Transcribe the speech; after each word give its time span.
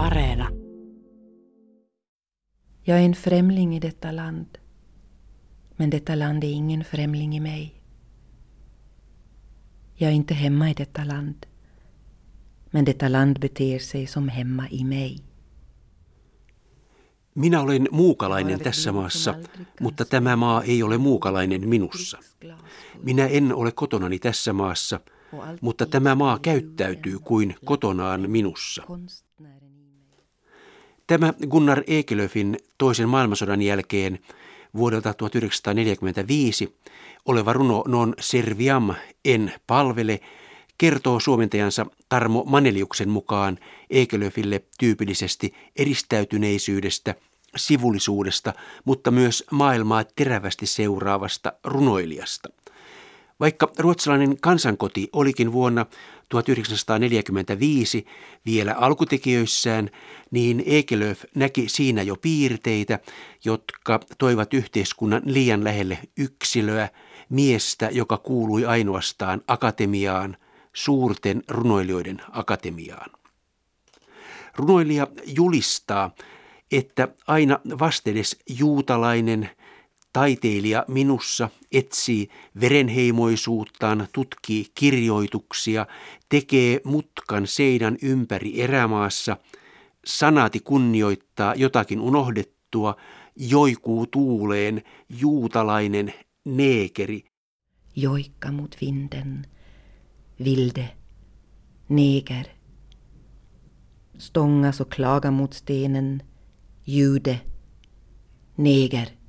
Areena. 0.00 0.50
Jag 2.82 2.98
är 2.98 3.04
en 3.04 3.14
främling 3.14 3.76
i 3.76 3.80
detta 3.80 4.10
land. 4.10 4.58
Men 5.76 5.90
detta 5.90 6.14
land 6.14 6.44
är 6.44 6.48
ingen 6.48 6.84
främling 6.84 7.36
i 7.36 7.40
mig. 7.40 7.82
Jag 9.94 10.10
är 10.10 10.14
inte 10.14 10.34
hemma 10.34 10.70
i 10.70 10.74
detta 10.74 11.04
land. 11.04 11.46
Men 12.70 12.84
detta 12.84 13.08
land 13.08 13.40
beter 13.40 13.78
sig 13.78 14.06
som 14.06 14.28
hemma 14.28 14.68
i 14.70 14.84
mig. 14.84 15.18
Minä 17.34 17.60
olen 17.60 17.88
muukalainen 17.90 18.60
tässä 18.60 18.92
maassa, 18.92 19.34
mutta 19.80 20.04
tämä 20.04 20.36
maa 20.36 20.62
ei 20.62 20.82
ole 20.82 20.98
muukalainen 20.98 21.68
minussa. 21.68 22.18
Minä 23.02 23.26
en 23.26 23.54
ole 23.54 23.72
kotonani 23.72 24.18
tässä 24.18 24.52
maassa, 24.52 25.00
mutta 25.60 25.86
tämä 25.86 26.14
maa 26.14 26.38
käyttäytyy 26.38 27.18
kuin 27.18 27.54
kotonaan 27.64 28.30
minussa. 28.30 28.82
Tämä 31.10 31.34
Gunnar 31.50 31.82
Ekelöfin 31.86 32.56
toisen 32.78 33.08
maailmansodan 33.08 33.62
jälkeen 33.62 34.18
vuodelta 34.76 35.14
1945 35.14 36.76
oleva 37.26 37.52
runo 37.52 37.84
Non 37.88 38.14
serviam 38.20 38.94
en 39.24 39.52
palvele 39.66 40.20
kertoo 40.78 41.20
suomentajansa 41.20 41.86
Tarmo 42.08 42.44
Maneliuksen 42.46 43.08
mukaan 43.08 43.58
Ekelöfille 43.90 44.62
tyypillisesti 44.78 45.54
eristäytyneisyydestä, 45.76 47.14
sivullisuudesta, 47.56 48.52
mutta 48.84 49.10
myös 49.10 49.44
maailmaa 49.50 50.04
terävästi 50.16 50.66
seuraavasta 50.66 51.52
runoilijasta. 51.64 52.48
Vaikka 53.40 53.72
ruotsalainen 53.78 54.40
kansankoti 54.40 55.08
olikin 55.12 55.52
vuonna 55.52 55.86
1945 56.28 58.06
vielä 58.46 58.74
alkutekijöissään, 58.74 59.90
niin 60.30 60.62
Ekelöf 60.66 61.24
näki 61.34 61.68
siinä 61.68 62.02
jo 62.02 62.16
piirteitä, 62.16 62.98
jotka 63.44 64.00
toivat 64.18 64.54
yhteiskunnan 64.54 65.22
liian 65.24 65.64
lähelle 65.64 65.98
yksilöä, 66.16 66.88
miestä, 67.28 67.88
joka 67.92 68.16
kuului 68.16 68.64
ainoastaan 68.66 69.42
akatemiaan, 69.46 70.36
suurten 70.72 71.42
runoilijoiden 71.48 72.20
akatemiaan. 72.32 73.10
Runoilija 74.56 75.06
julistaa, 75.26 76.10
että 76.72 77.08
aina 77.26 77.60
vastedes 77.78 78.36
juutalainen 78.58 79.50
taiteilija 80.12 80.84
minussa 80.88 81.48
etsii 81.72 82.28
verenheimoisuuttaan, 82.60 84.08
tutkii 84.12 84.66
kirjoituksia, 84.74 85.86
tekee 86.28 86.80
mutkan 86.84 87.46
seinän 87.46 87.96
ympäri 88.02 88.62
erämaassa, 88.62 89.36
sanaati 90.04 90.60
kunnioittaa 90.60 91.54
jotakin 91.54 92.00
unohdettua, 92.00 92.96
joikuu 93.36 94.06
tuuleen 94.06 94.82
juutalainen 95.08 96.12
neekeri. 96.44 97.24
Joikka 97.96 98.52
mut 98.52 98.76
vinden, 98.80 99.46
vilde, 100.44 100.96
neger. 101.88 102.46
Stångas 104.18 104.80
och 104.80 104.90
klaga 104.94 105.30
mot 105.30 105.52
stenen, 105.52 106.22
jude, 106.86 107.40
neger. 108.56 109.19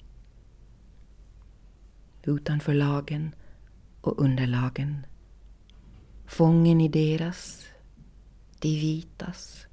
Utanför 2.24 2.74
lagen 2.74 3.36
och 4.02 4.22
under 4.22 4.48
lagen. 4.48 5.06
Fången 6.28 6.82
i 6.82 6.88
deras, 6.88 7.66
de 8.60 8.80
vitas. 8.80 9.66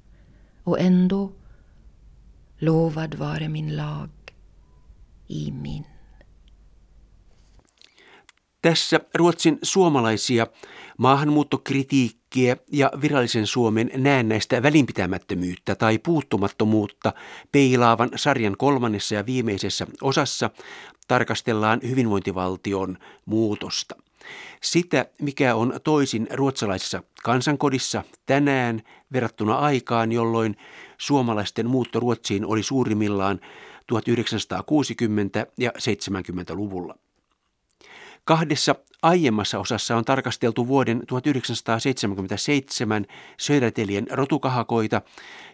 Och 0.63 0.79
ändå 0.79 1.31
lovad 2.57 3.15
vare 3.15 3.49
min 3.49 3.75
lag 3.75 4.09
i 5.27 5.51
min. 5.51 5.85
Tässä 8.61 8.99
Ruotsin 9.15 9.59
suomalaisia 9.63 10.47
maahanmuuttokritiikkiä 10.97 12.18
ja 12.71 12.91
virallisen 13.01 13.47
Suomen 13.47 13.91
näennäistä 13.95 14.63
välinpitämättömyyttä 14.63 15.75
tai 15.75 15.97
puuttumattomuutta 15.97 17.13
peilaavan 17.51 18.09
sarjan 18.15 18.57
kolmannessa 18.57 19.15
ja 19.15 19.25
viimeisessä 19.25 19.87
osassa 20.01 20.49
tarkastellaan 21.07 21.79
hyvinvointivaltion 21.89 22.97
muutosta. 23.25 23.95
Sitä, 24.61 25.05
mikä 25.21 25.55
on 25.55 25.79
toisin 25.83 26.27
ruotsalaisessa 26.33 27.03
kansankodissa 27.23 28.03
tänään 28.25 28.81
verrattuna 29.13 29.55
aikaan, 29.55 30.11
jolloin 30.11 30.57
suomalaisten 30.97 31.67
muutto 31.67 31.99
Ruotsiin 31.99 32.45
oli 32.45 32.63
suurimmillaan 32.63 33.39
1960- 33.93 35.51
ja 35.57 35.71
70-luvulla. 35.77 36.95
Kahdessa 38.23 38.75
aiemmassa 39.01 39.59
osassa 39.59 39.97
on 39.97 40.05
tarkasteltu 40.05 40.67
vuoden 40.67 41.03
1977 41.07 43.05
Södertelien 43.37 44.07
rotukahakoita, 44.11 45.01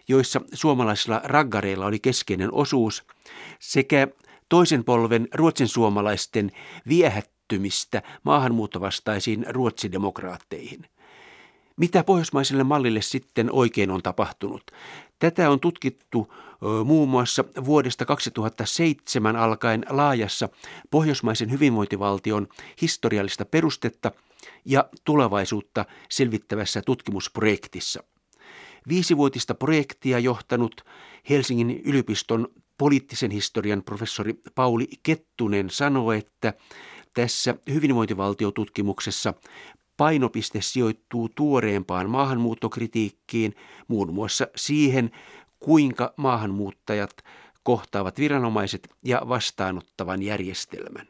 joissa 0.08 0.40
suomalaisilla 0.52 1.20
raggareilla 1.24 1.86
oli 1.86 1.98
keskeinen 1.98 2.52
osuus, 2.52 3.04
sekä 3.58 4.08
toisen 4.48 4.84
polven 4.84 5.28
ruotsin 5.34 5.68
suomalaisten 5.68 6.50
viehättymistä 6.88 8.02
maahanmuuttovastaisiin 8.22 9.46
ruotsidemokraatteihin. 9.48 10.86
Mitä 11.76 12.04
pohjoismaiselle 12.04 12.64
mallille 12.64 13.02
sitten 13.02 13.52
oikein 13.52 13.90
on 13.90 14.02
tapahtunut? 14.02 14.62
Tätä 15.18 15.50
on 15.50 15.60
tutkittu 15.60 16.34
muun 16.84 17.08
muassa 17.08 17.44
vuodesta 17.64 18.04
2007 18.04 19.36
alkaen 19.36 19.84
laajassa 19.88 20.48
pohjoismaisen 20.90 21.50
hyvinvointivaltion 21.50 22.48
historiallista 22.82 23.44
perustetta 23.44 24.12
ja 24.64 24.88
tulevaisuutta 25.04 25.84
selvittävässä 26.10 26.82
tutkimusprojektissa. 26.82 28.02
Viisivuotista 28.88 29.54
projektia 29.54 30.18
johtanut 30.18 30.84
Helsingin 31.30 31.80
yliopiston 31.84 32.48
poliittisen 32.78 33.30
historian 33.30 33.82
professori 33.82 34.34
Pauli 34.54 34.88
Kettunen 35.02 35.70
sanoo, 35.70 36.12
että 36.12 36.54
tässä 37.14 37.54
hyvinvointivaltiotutkimuksessa 37.72 39.34
painopiste 39.96 40.60
sijoittuu 40.60 41.28
tuoreempaan 41.34 42.10
maahanmuuttokritiikkiin, 42.10 43.54
muun 43.88 44.14
muassa 44.14 44.46
siihen, 44.56 45.10
kuinka 45.60 46.14
maahanmuuttajat 46.16 47.12
kohtaavat 47.62 48.18
viranomaiset 48.18 48.88
ja 49.04 49.22
vastaanottavan 49.28 50.22
järjestelmän. 50.22 51.06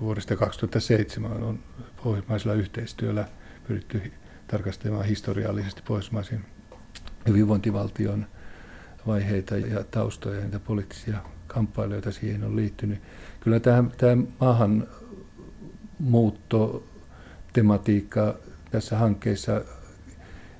Vuodesta 0.00 0.36
2007 0.36 1.42
on 1.42 1.58
pohjoismaisella 2.04 2.54
yhteistyöllä 2.54 3.28
pyritty 3.66 4.12
tarkastelemaan 4.46 5.06
historiallisesti 5.06 5.82
pohjoismaisen 5.86 6.44
hyvinvointivaltion 7.28 8.26
vaiheita 9.06 9.56
ja 9.56 9.84
taustoja 9.84 10.38
ja 10.38 10.44
niitä 10.44 10.60
poliittisia 10.60 11.18
kamppailuja, 11.46 11.96
joita 11.96 12.12
siihen 12.12 12.44
on 12.44 12.56
liittynyt. 12.56 13.02
Kyllä 13.40 13.60
tämä 13.60 13.84
maahanmuutto 14.40 16.84
tematiikka 17.54 18.34
tässä 18.70 18.98
hankkeessa 18.98 19.64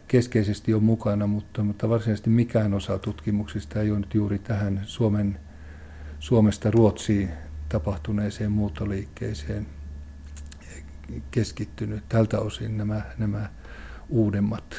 keskeisesti 0.09 0.75
on 0.75 0.83
mukana, 0.83 1.27
mutta, 1.27 1.63
mutta 1.63 1.89
varsinaisesti 1.89 2.31
mikään 2.31 2.75
osa 2.75 2.99
tutkimuksista 2.99 3.81
ei 3.81 3.91
ole 3.91 3.99
nyt 4.01 4.15
juuri 4.15 4.39
tähän 4.39 4.81
Suomen, 4.85 5.39
Suomesta 6.19 6.71
Ruotsiin 6.71 7.31
tapahtuneeseen 7.69 8.53
muuttoliikkeeseen 8.53 9.67
keskittynyt. 11.31 12.05
Tältä 12.09 12.41
osin 12.41 12.79
nämä, 12.79 13.03
nämä 13.19 13.51
uudemmat 14.09 14.75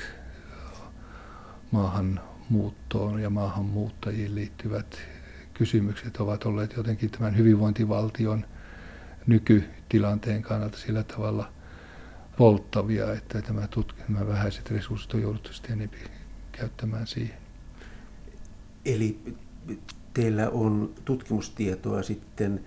maahanmuuttoon 1.71 3.19
ja 3.19 3.29
maahanmuuttajiin 3.29 4.35
liittyvät 4.35 4.97
kysymykset 5.53 6.17
ovat 6.17 6.45
olleet 6.45 6.73
jotenkin 6.77 7.09
tämän 7.09 7.37
hyvinvointivaltion 7.37 8.45
nykytilanteen 9.27 10.41
kannalta 10.41 10.77
sillä 10.77 11.03
tavalla 11.03 11.54
polttavia, 12.37 13.13
että 13.13 13.41
tämä 13.41 13.61
tutk- 13.61 14.03
nämä 14.09 14.27
vähäiset 14.27 14.71
resurssit 14.71 15.13
on 15.13 15.21
jouduttu 15.21 15.53
sitten 15.53 15.89
käyttämään 16.51 17.07
siihen. 17.07 17.37
Eli 18.85 19.19
teillä 20.13 20.49
on 20.49 20.93
tutkimustietoa 21.05 22.03
sitten 22.03 22.65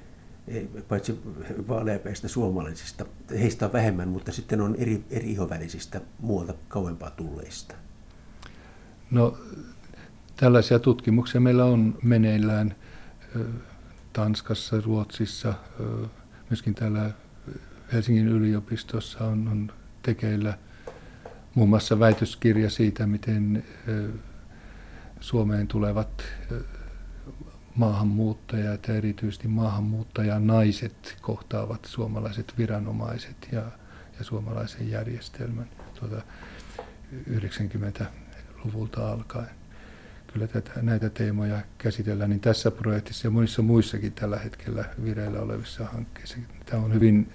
eh, 0.48 0.68
paitsi 0.88 1.20
vaaleapäistä 1.68 2.28
suomalaisista, 2.28 3.06
heistä 3.30 3.66
on 3.66 3.72
vähemmän, 3.72 4.08
mutta 4.08 4.32
sitten 4.32 4.60
on 4.60 4.74
eri, 4.74 5.04
eri 5.10 5.30
ihovälisistä 5.30 6.00
muualta 6.18 6.54
kauempaa 6.68 7.10
tulleista. 7.10 7.74
No 9.10 9.38
tällaisia 10.36 10.78
tutkimuksia 10.78 11.40
meillä 11.40 11.64
on 11.64 11.98
meneillään 12.02 12.74
Tanskassa, 14.12 14.80
Ruotsissa, 14.80 15.54
myöskin 16.50 16.74
täällä 16.74 17.10
Helsingin 17.92 18.28
yliopistossa 18.28 19.24
on, 19.24 19.48
on 19.48 19.72
tekeillä 20.02 20.58
muun 21.54 21.68
muassa 21.68 21.98
väitöskirja 21.98 22.70
siitä, 22.70 23.06
miten 23.06 23.64
Suomeen 25.20 25.68
tulevat 25.68 26.22
maahanmuuttajat 27.74 28.88
ja 28.88 28.94
erityisesti 28.94 29.48
maahanmuuttajanaiset 29.48 31.16
kohtaavat 31.20 31.84
suomalaiset 31.84 32.54
viranomaiset 32.58 33.48
ja, 33.52 33.62
ja 34.18 34.24
suomalaisen 34.24 34.90
järjestelmän 34.90 35.68
tuota 36.00 36.22
90-luvulta 37.30 39.12
alkaen. 39.12 39.58
Kyllä 40.32 40.46
tätä, 40.46 40.70
näitä 40.82 41.10
teemoja 41.10 41.58
käsitellään 41.78 42.30
niin 42.30 42.40
tässä 42.40 42.70
projektissa 42.70 43.26
ja 43.26 43.30
monissa 43.30 43.62
muissakin 43.62 44.12
tällä 44.12 44.38
hetkellä 44.38 44.84
vireillä 45.04 45.40
olevissa 45.40 45.84
hankkeissa. 45.84 46.36
Tämä 46.66 46.82
on 46.84 46.94
hyvin 46.94 47.32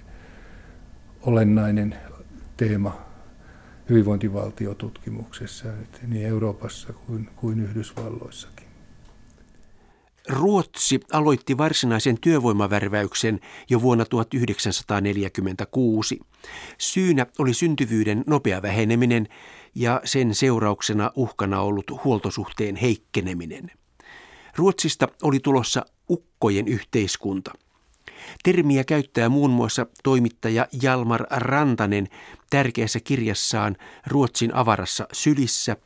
olennainen 1.26 1.96
teema 2.56 2.98
hyvinvointivaltiotutkimuksessa 3.88 5.68
niin 6.06 6.26
Euroopassa 6.26 6.92
kuin, 6.92 7.30
kuin 7.36 7.60
Yhdysvalloissakin. 7.60 8.64
Ruotsi 10.28 11.00
aloitti 11.12 11.58
varsinaisen 11.58 12.20
työvoimavärväyksen 12.20 13.40
jo 13.70 13.82
vuonna 13.82 14.04
1946. 14.04 16.20
Syynä 16.78 17.26
oli 17.38 17.54
syntyvyyden 17.54 18.24
nopea 18.26 18.62
väheneminen 18.62 19.28
ja 19.74 20.00
sen 20.04 20.34
seurauksena 20.34 21.10
uhkana 21.14 21.60
ollut 21.60 22.04
huoltosuhteen 22.04 22.76
heikkeneminen. 22.76 23.70
Ruotsista 24.56 25.08
oli 25.22 25.40
tulossa 25.40 25.86
ukkojen 26.10 26.68
yhteiskunta. 26.68 27.52
Termiä 28.44 28.84
käyttää 28.84 29.28
muun 29.28 29.50
muassa 29.50 29.86
toimittaja 30.02 30.66
Jalmar 30.82 31.26
Rantanen 31.30 32.08
tärkeässä 32.50 33.00
kirjassaan 33.00 33.76
Ruotsin 34.06 34.54
avarassa 34.54 35.08
sylissä, 35.12 35.76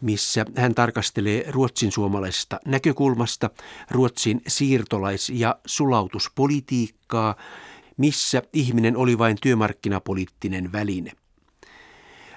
missä 0.00 0.46
hän 0.56 0.74
tarkastelee 0.74 1.44
ruotsin 1.48 1.92
suomalaisesta 1.92 2.60
näkökulmasta 2.66 3.50
Ruotsin 3.90 4.40
siirtolais- 4.48 5.30
ja 5.34 5.56
sulautuspolitiikkaa, 5.66 7.36
missä 7.96 8.42
ihminen 8.52 8.96
oli 8.96 9.18
vain 9.18 9.36
työmarkkinapoliittinen 9.42 10.72
väline. 10.72 11.12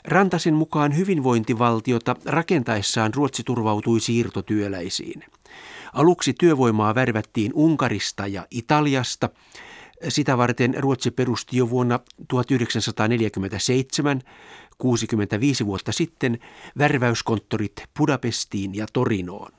Rantasen 0.06 0.54
mukaan 0.54 0.98
hyvinvointivaltiota 0.98 2.16
rakentaessaan 2.26 3.14
Ruotsi 3.14 3.44
turvautui 3.44 4.00
siirtotyöläisiin. 4.00 5.24
Aluksi 5.96 6.34
työvoimaa 6.34 6.96
värvättiin 6.96 7.52
Unkarista 7.56 8.28
ja 8.28 8.48
Italiasta. 8.52 9.30
Sitä 10.08 10.38
varten 10.38 10.76
Ruotsi 10.78 11.12
perusti 11.12 11.58
jo 11.58 11.70
vuonna 11.70 12.00
1947, 12.28 14.22
65 14.78 15.66
vuotta 15.66 15.92
sitten, 15.92 16.40
värväyskonttorit 16.78 17.84
Budapestiin 17.98 18.76
ja 18.76 18.86
Torinoon. 18.94 19.52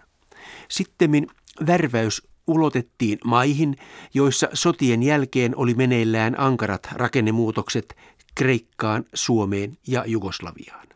Sittemmin 0.68 1.26
värväys 1.66 2.28
ulotettiin 2.46 3.18
maihin, 3.24 3.76
joissa 4.14 4.48
sotien 4.52 5.02
jälkeen 5.02 5.56
oli 5.56 5.74
meneillään 5.74 6.40
ankarat 6.40 6.88
rakennemuutokset 6.92 7.96
Kreikkaan, 8.34 9.04
Suomeen 9.14 9.78
ja 9.86 10.04
Jugoslaviaan. 10.06 10.86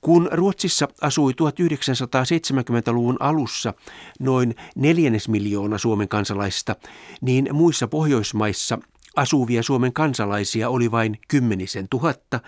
Kun 0.00 0.28
Ruotsissa 0.32 0.88
asui 1.00 1.32
1970-luvun 1.32 3.16
alussa 3.20 3.74
noin 4.20 4.54
neljännes 4.76 5.28
miljoona 5.28 5.78
Suomen 5.78 6.08
kansalaista, 6.08 6.76
niin 7.20 7.48
muissa 7.52 7.88
Pohjoismaissa 7.88 8.78
asuvia 9.16 9.62
Suomen 9.62 9.92
kansalaisia 9.92 10.68
oli 10.68 10.90
vain 10.90 11.18
kymmenisen 11.28 11.88
tuhatta, 11.90 12.40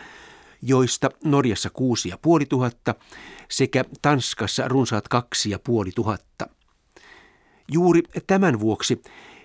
joista 0.63 1.11
Norjassa 1.25 1.71
kuusi 1.71 2.09
ja 2.09 2.19
puoli 2.23 2.47
tuhatta 2.47 2.95
sekä 3.51 3.85
Tanskassa 4.03 4.69
runsaat 4.69 5.09
kaksi 5.09 5.51
ja 5.51 5.59
puoli 5.59 5.91
tuhatta. 5.95 6.47
Juuri 7.73 8.03
tämän 8.27 8.61
vuoksi 8.61 9.03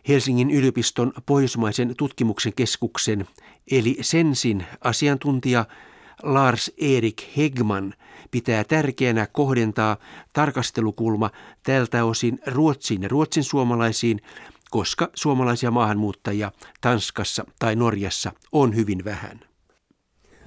Helsingin 0.08 0.52
yliopiston 0.52 1.14
pohjoismaisen 1.26 1.96
tutkimuksen 1.98 2.54
keskuksen 2.56 3.28
eli 3.72 3.98
Sensin 4.02 4.66
asiantuntija 4.84 5.66
Lars 6.24 6.72
Erik 6.78 7.38
Hegman 7.38 7.94
pitää 8.32 8.64
tärkeänä 8.64 9.28
kohdentaa 9.32 9.98
tarkastelukulma 10.34 11.32
tältä 11.64 12.06
osin 12.06 12.40
Ruotsiin 12.48 13.02
ja 13.02 13.10
ruotsin 13.10 13.44
suomalaisiin, 13.44 14.22
koska 14.70 15.10
suomalaisia 15.14 15.72
maahanmuuttajia 15.72 16.52
Tanskassa 16.82 17.46
tai 17.60 17.76
Norjassa 17.76 18.32
on 18.52 18.76
hyvin 18.76 19.06
vähän. 19.06 19.40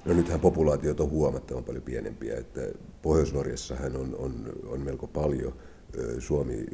No 0.05 0.13
nythän 0.13 0.39
populaatiot 0.39 0.99
on 0.99 1.09
huomattavan 1.09 1.63
paljon 1.63 1.83
pienempiä, 1.83 2.37
että 2.37 2.61
Pohjois-Norjassahan 3.01 3.95
on, 3.95 4.15
on, 4.17 4.45
on 4.65 4.79
melko 4.81 5.07
paljon 5.07 5.53
Suomi, 6.19 6.65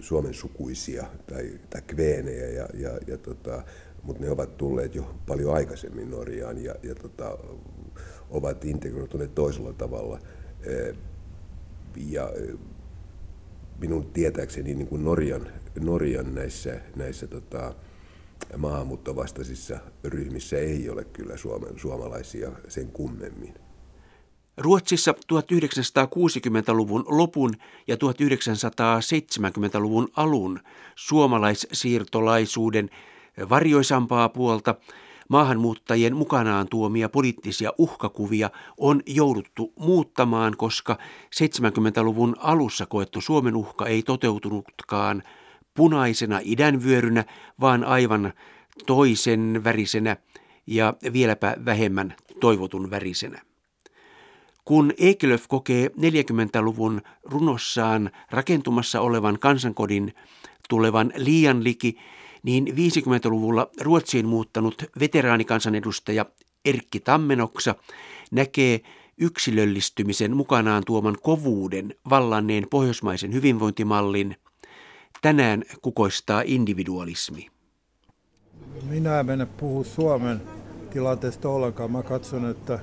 Suomen 0.00 0.34
sukuisia 0.34 1.04
tai, 1.26 1.50
tai 1.70 1.82
kveenejä, 1.86 2.46
ja, 2.46 2.68
ja, 2.74 2.90
ja 3.06 3.18
tota, 3.18 3.62
mutta 4.02 4.22
ne 4.22 4.30
ovat 4.30 4.56
tulleet 4.56 4.94
jo 4.94 5.14
paljon 5.26 5.54
aikaisemmin 5.54 6.10
Norjaan 6.10 6.64
ja, 6.64 6.74
ja 6.82 6.94
tota, 6.94 7.38
ovat 8.30 8.64
integroituneet 8.64 9.34
toisella 9.34 9.72
tavalla. 9.72 10.18
Ja 11.96 12.30
minun 13.78 14.06
tietääkseni 14.06 14.74
niin 14.74 14.88
kuin 14.88 15.04
Norjan, 15.04 15.46
Norjan 15.80 16.34
näissä, 16.34 16.80
näissä 16.96 17.26
tota, 17.26 17.74
maahanmuuttovastaisissa 18.56 19.78
ryhmissä 20.04 20.58
ei 20.58 20.90
ole 20.90 21.04
kyllä 21.04 21.36
suomen, 21.36 21.78
suomalaisia 21.78 22.50
sen 22.68 22.88
kummemmin. 22.88 23.54
Ruotsissa 24.56 25.12
1960-luvun 25.12 27.04
lopun 27.08 27.54
ja 27.86 27.96
1970-luvun 27.96 30.08
alun 30.16 30.60
suomalaissiirtolaisuuden 30.94 32.90
varjoisampaa 33.48 34.28
puolta 34.28 34.74
maahanmuuttajien 35.28 36.16
mukanaan 36.16 36.68
tuomia 36.68 37.08
poliittisia 37.08 37.72
uhkakuvia 37.78 38.50
on 38.78 39.02
jouduttu 39.06 39.72
muuttamaan, 39.78 40.56
koska 40.56 40.98
70-luvun 41.34 42.36
alussa 42.38 42.86
koettu 42.86 43.20
Suomen 43.20 43.56
uhka 43.56 43.86
ei 43.86 44.02
toteutunutkaan 44.02 45.22
punaisena 45.74 46.40
idänvyörynä, 46.42 47.24
vaan 47.60 47.84
aivan 47.84 48.32
toisen 48.86 49.60
värisenä 49.64 50.16
ja 50.66 50.94
vieläpä 51.12 51.56
vähemmän 51.64 52.14
toivotun 52.40 52.90
värisenä. 52.90 53.42
Kun 54.64 54.92
Ekelöf 54.98 55.44
kokee 55.48 55.88
40-luvun 55.88 57.02
runossaan 57.22 58.10
rakentumassa 58.30 59.00
olevan 59.00 59.38
kansankodin 59.38 60.14
tulevan 60.68 61.12
liian 61.16 61.64
liki, 61.64 61.98
niin 62.46 62.66
50-luvulla 62.66 63.70
Ruotsiin 63.80 64.26
muuttanut 64.26 64.84
veteraanikansanedustaja 65.00 66.26
Erkki 66.64 67.00
Tammenoksa 67.00 67.74
näkee 68.30 68.80
yksilöllistymisen 69.18 70.36
mukanaan 70.36 70.82
tuoman 70.86 71.16
kovuuden 71.22 71.94
vallanneen 72.10 72.66
pohjoismaisen 72.70 73.32
hyvinvointimallin. 73.32 74.36
Tänään 75.22 75.62
kukoistaa 75.82 76.42
individualismi. 76.44 77.46
Minä 78.88 79.20
en 79.20 79.26
mennä 79.26 79.46
puhu 79.46 79.84
Suomen 79.84 80.40
tilanteesta 80.90 81.48
ollenkaan. 81.48 81.90
Mä 81.90 82.02
katson, 82.02 82.50
että 82.50 82.78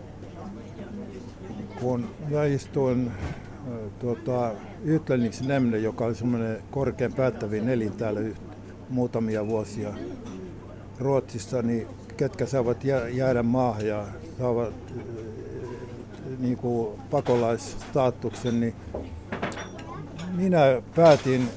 kun 1.80 2.10
mä 2.30 2.46
istuin 2.46 3.12
tuota, 4.00 4.52
Ytläningsnämne, 4.86 5.78
joka 5.78 6.06
oli 6.06 6.16
semmoinen 6.16 6.64
korkean 6.72 7.14
päättävin 7.14 7.70
elin 7.70 7.92
täällä 7.92 8.20
muutamia 8.94 9.48
vuosia 9.48 9.90
Ruotsissa, 11.00 11.62
niin 11.62 11.88
ketkä 12.18 12.46
saavat 12.46 12.84
jäädä 13.12 13.44
maahan 13.44 13.88
ja 13.88 14.06
saavat 14.38 14.74
niin 16.40 16.58
kuin 16.58 17.00
pakolaisstatuksen, 17.12 18.60
niin 18.60 18.76
minä 20.36 20.82
päätin 20.96 21.50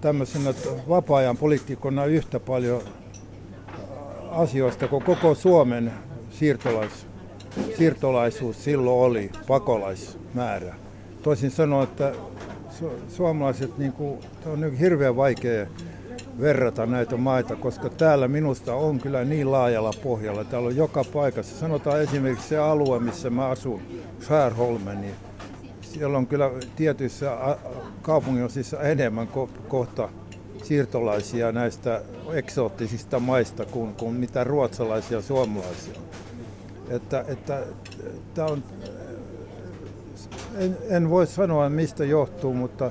tämmöisenä 0.00 0.54
vapaa-ajan 0.88 1.36
poliitikkona 1.36 2.04
yhtä 2.04 2.40
paljon 2.40 2.82
asioista 4.30 4.88
kuin 4.88 5.04
koko 5.04 5.34
Suomen 5.34 5.92
siirtolais, 6.30 7.06
siirtolaisuus 7.76 8.64
silloin 8.64 9.10
oli, 9.10 9.30
pakolaismäärä. 9.48 10.74
Toisin 11.22 11.50
sanoen, 11.50 11.84
että 11.84 12.12
suomalaiset, 13.08 13.78
niin 13.78 13.92
kuin, 13.92 14.18
on 14.46 14.72
hirveän 14.72 15.16
vaikea 15.16 15.66
verrata 16.40 16.86
näitä 16.86 17.16
maita, 17.16 17.56
koska 17.56 17.88
täällä 17.88 18.28
minusta 18.28 18.74
on 18.74 18.98
kyllä 18.98 19.24
niin 19.24 19.52
laajalla 19.52 19.92
pohjalla. 20.02 20.44
Täällä 20.44 20.66
on 20.66 20.76
joka 20.76 21.04
paikassa. 21.12 21.56
Sanotaan 21.56 22.00
esimerkiksi 22.02 22.48
se 22.48 22.58
alue, 22.58 22.98
missä 22.98 23.30
mä 23.30 23.46
asun, 23.46 23.82
Skärholmen, 24.20 25.00
niin 25.00 25.14
siellä 25.80 26.18
on 26.18 26.26
kyllä 26.26 26.50
tietyissä 26.76 27.38
kaupunginosissa 28.02 28.82
enemmän 28.82 29.28
ko- 29.28 29.68
kohta 29.68 30.08
siirtolaisia 30.62 31.52
näistä 31.52 32.02
eksoottisista 32.32 33.20
maista 33.20 33.64
kuin, 33.64 33.94
kuin 33.94 34.14
mitä 34.14 34.44
ruotsalaisia 34.44 35.18
ja 35.18 35.22
suomalaisia. 35.22 35.94
Että, 36.88 37.24
että 37.28 37.64
on 38.44 38.62
en, 40.58 40.76
en 40.88 41.10
voi 41.10 41.26
sanoa 41.26 41.70
mistä 41.70 42.04
johtuu, 42.04 42.54
mutta 42.54 42.90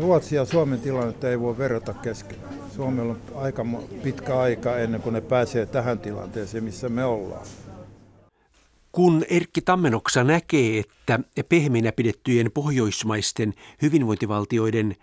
Ruotsi 0.00 0.36
ja 0.36 0.44
Suomen 0.44 0.80
tilannetta 0.80 1.30
ei 1.30 1.40
voi 1.40 1.58
verrata 1.58 1.94
keskenään. 1.94 2.54
Suomella 2.76 3.12
on 3.12 3.42
aika 3.42 3.66
pitkä 4.02 4.38
aika 4.38 4.76
ennen 4.76 5.02
kuin 5.02 5.12
ne 5.12 5.20
pääsee 5.20 5.66
tähän 5.66 5.98
tilanteeseen, 5.98 6.64
missä 6.64 6.88
me 6.88 7.04
ollaan. 7.04 7.46
Kun 8.92 9.24
Erkki 9.30 9.60
Tammenoksa 9.60 10.24
näkee, 10.24 10.78
että 10.78 11.20
pehmeinä 11.48 11.92
pidettyjen 11.92 12.50
pohjoismaisten 12.54 13.54
hyvinvointivaltioiden 13.82 14.96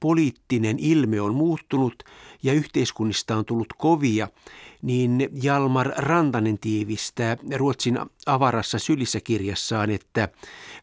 poliittinen 0.00 0.78
ilme 0.78 1.20
on 1.20 1.34
muuttunut 1.34 2.02
ja 2.42 2.52
yhteiskunnista 2.52 3.36
on 3.36 3.44
tullut 3.44 3.72
kovia, 3.78 4.28
niin 4.82 5.28
Jalmar 5.42 5.92
Rantanen 5.96 6.58
tiivistää 6.58 7.36
Ruotsin 7.56 7.98
avarassa 8.26 8.78
sylissä 8.78 9.20
kirjassaan, 9.20 9.90
että 9.90 10.28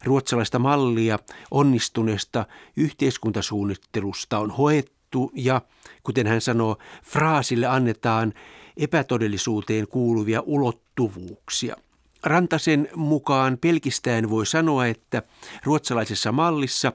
ruotsalaista 0.04 0.58
mallia 0.58 1.18
onnistuneesta 1.50 2.46
yhteiskuntasuunnittelusta 2.76 4.38
on 4.38 4.50
hoettu 4.50 5.32
ja, 5.34 5.62
kuten 6.02 6.26
hän 6.26 6.40
sanoo, 6.40 6.78
fraasille 7.02 7.66
annetaan 7.66 8.32
epätodellisuuteen 8.76 9.88
kuuluvia 9.88 10.40
ulottuvuuksia. 10.40 11.76
Rantasen 12.22 12.88
mukaan 12.96 13.58
pelkistään 13.60 14.30
voi 14.30 14.46
sanoa, 14.46 14.86
että 14.86 15.22
ruotsalaisessa 15.64 16.32
mallissa 16.32 16.92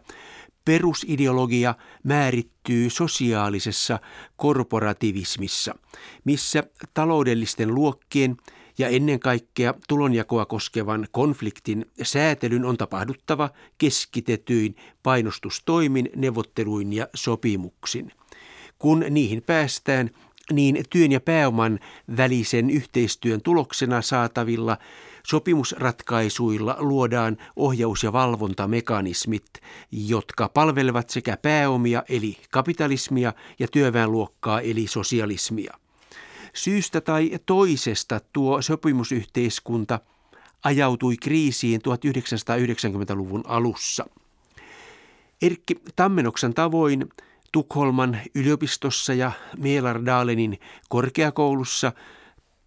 perusideologia 0.70 1.76
määrittyy 2.04 2.90
sosiaalisessa 2.90 4.00
korporativismissa, 4.36 5.76
missä 6.24 6.64
taloudellisten 6.94 7.76
luokkien 7.76 8.38
ja 8.78 8.88
ennen 8.88 9.20
kaikkea 9.20 9.74
tulonjakoa 9.88 10.46
koskevan 10.46 11.08
konfliktin 11.12 11.86
säätelyn 12.02 12.66
on 12.66 12.78
tapahduttava 12.78 13.50
keskitetyin 13.78 14.76
painostustoimin, 15.04 16.10
neuvotteluin 16.16 16.94
ja 16.94 17.08
sopimuksin. 17.16 18.12
Kun 18.80 19.06
niihin 19.10 19.42
päästään, 19.42 20.10
niin 20.52 20.84
työn 20.90 21.12
ja 21.12 21.20
pääoman 21.20 21.80
välisen 22.18 22.70
yhteistyön 22.70 23.42
tuloksena 23.42 24.02
saatavilla 24.02 24.78
sopimusratkaisuilla 25.28 26.76
luodaan 26.80 27.38
ohjaus- 27.56 28.04
ja 28.04 28.14
valvontamekanismit, 28.14 29.46
jotka 29.92 30.50
palvelevat 30.50 31.10
sekä 31.10 31.38
pääomia 31.38 32.04
eli 32.10 32.38
kapitalismia 32.52 33.34
ja 33.60 33.68
työväenluokkaa 33.68 34.62
eli 34.62 34.88
sosialismia. 34.88 35.74
Syystä 36.54 37.02
tai 37.02 37.32
toisesta 37.46 38.20
tuo 38.34 38.62
sopimusyhteiskunta 38.62 40.00
ajautui 40.64 41.18
kriisiin 41.18 41.82
1990-luvun 41.82 43.44
alussa. 43.48 44.06
Erkki 45.42 45.76
Tammenoksan 45.96 46.54
tavoin 46.54 47.10
Tukholman 47.52 48.18
yliopistossa 48.36 49.14
ja 49.14 49.32
Melardalenin 49.58 50.60
korkeakoulussa 50.90 51.92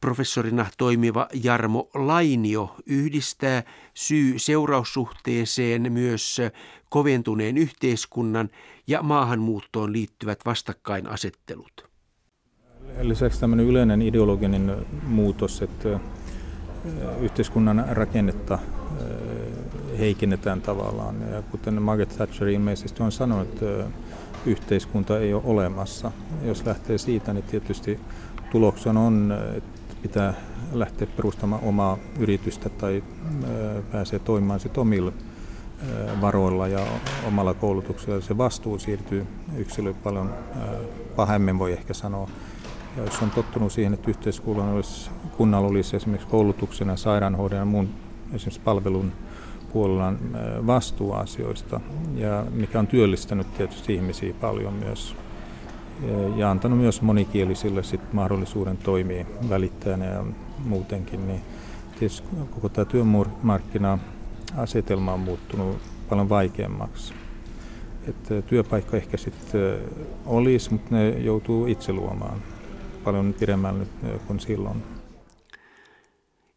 professorina 0.02 0.66
toimiva 0.78 1.28
Jarmo 1.44 1.88
Lainio 1.94 2.74
yhdistää 2.86 3.62
syy-seuraussuhteeseen 3.94 5.92
myös 5.92 6.40
koventuneen 6.88 7.58
yhteiskunnan 7.58 8.50
ja 8.86 9.02
maahanmuuttoon 9.02 9.92
liittyvät 9.92 10.38
vastakkainasettelut. 10.46 11.90
Lisäksi 13.00 13.40
tämmöinen 13.40 13.66
yleinen 13.66 14.02
ideologinen 14.02 14.76
muutos, 15.06 15.62
että 15.62 16.00
yhteiskunnan 17.20 17.84
rakennetta 17.90 18.58
heikennetään 19.98 20.62
tavallaan. 20.62 21.16
Ja 21.32 21.42
kuten 21.42 21.82
Margaret 21.82 22.16
Thatcher 22.16 22.48
ilmeisesti 22.48 23.02
on 23.02 23.12
sanonut, 23.12 23.48
että 23.48 23.90
yhteiskunta 24.46 25.18
ei 25.18 25.34
ole 25.34 25.42
olemassa. 25.44 26.12
Jos 26.44 26.66
lähtee 26.66 26.98
siitä, 26.98 27.32
niin 27.32 27.44
tietysti 27.44 28.00
tuloksena 28.50 29.00
on, 29.00 29.34
että 29.56 29.81
pitää 30.02 30.34
lähteä 30.72 31.06
perustamaan 31.16 31.62
omaa 31.64 31.98
yritystä 32.18 32.68
tai 32.68 33.02
pääsee 33.92 34.18
toimimaan 34.18 34.60
sitten 34.60 34.80
omilla 34.80 35.12
varoilla 36.20 36.68
ja 36.68 36.86
omalla 37.28 37.54
koulutuksella. 37.54 38.20
Se 38.20 38.38
vastuu 38.38 38.78
siirtyy 38.78 39.26
yksilöön 39.56 39.94
paljon 39.94 40.34
pahemmin, 41.16 41.58
voi 41.58 41.72
ehkä 41.72 41.94
sanoa. 41.94 42.28
Ja 42.96 43.02
jos 43.04 43.22
on 43.22 43.30
tottunut 43.30 43.72
siihen, 43.72 43.94
että 43.94 44.10
yhteiskunnalla 44.10 44.72
olisi, 44.72 45.10
kunnalla 45.36 45.68
olisi 45.68 45.96
esimerkiksi 45.96 46.28
koulutuksena, 46.28 46.96
sairaanhoidon 46.96 47.58
ja 47.58 47.64
muun 47.64 47.88
esimerkiksi 48.32 48.60
palvelun 48.60 49.12
puolella 49.72 50.12
vastuuasioista, 50.66 51.80
ja 52.14 52.46
mikä 52.50 52.78
on 52.78 52.86
työllistänyt 52.86 53.54
tietysti 53.54 53.94
ihmisiä 53.94 54.34
paljon 54.40 54.74
myös 54.74 55.16
ja 56.36 56.50
antanut 56.50 56.78
myös 56.78 57.02
monikielisille 57.02 57.82
sit 57.82 58.12
mahdollisuuden 58.12 58.76
toimia 58.76 59.24
välittäjänä 59.48 60.04
ja 60.04 60.24
muutenkin, 60.64 61.26
niin 61.26 61.40
tietysti 61.98 62.28
koko 62.50 62.68
tämä 62.68 62.84
työmarkkina-asetelma 62.84 65.12
on 65.12 65.20
muuttunut 65.20 65.78
paljon 66.08 66.28
vaikeammaksi. 66.28 67.14
Että 68.08 68.42
työpaikka 68.42 68.96
ehkä 68.96 69.16
sitten 69.16 69.78
olisi, 70.26 70.72
mutta 70.72 70.94
ne 70.94 71.08
joutuu 71.08 71.66
itse 71.66 71.92
luomaan 71.92 72.42
paljon 73.04 73.34
pidemmälle 73.40 73.78
nyt 73.78 73.88
kuin 74.26 74.40
silloin. 74.40 74.82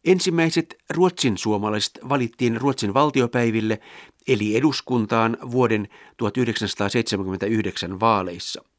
Ensimmäiset 0.04 0.76
ruotsin 0.90 1.38
suomalaiset 1.38 1.98
valittiin 2.08 2.60
Ruotsin 2.60 2.94
valtiopäiville 2.94 3.80
eli 4.28 4.56
eduskuntaan 4.56 5.36
vuoden 5.50 5.88
1979 6.16 8.00
vaaleissa– 8.00 8.62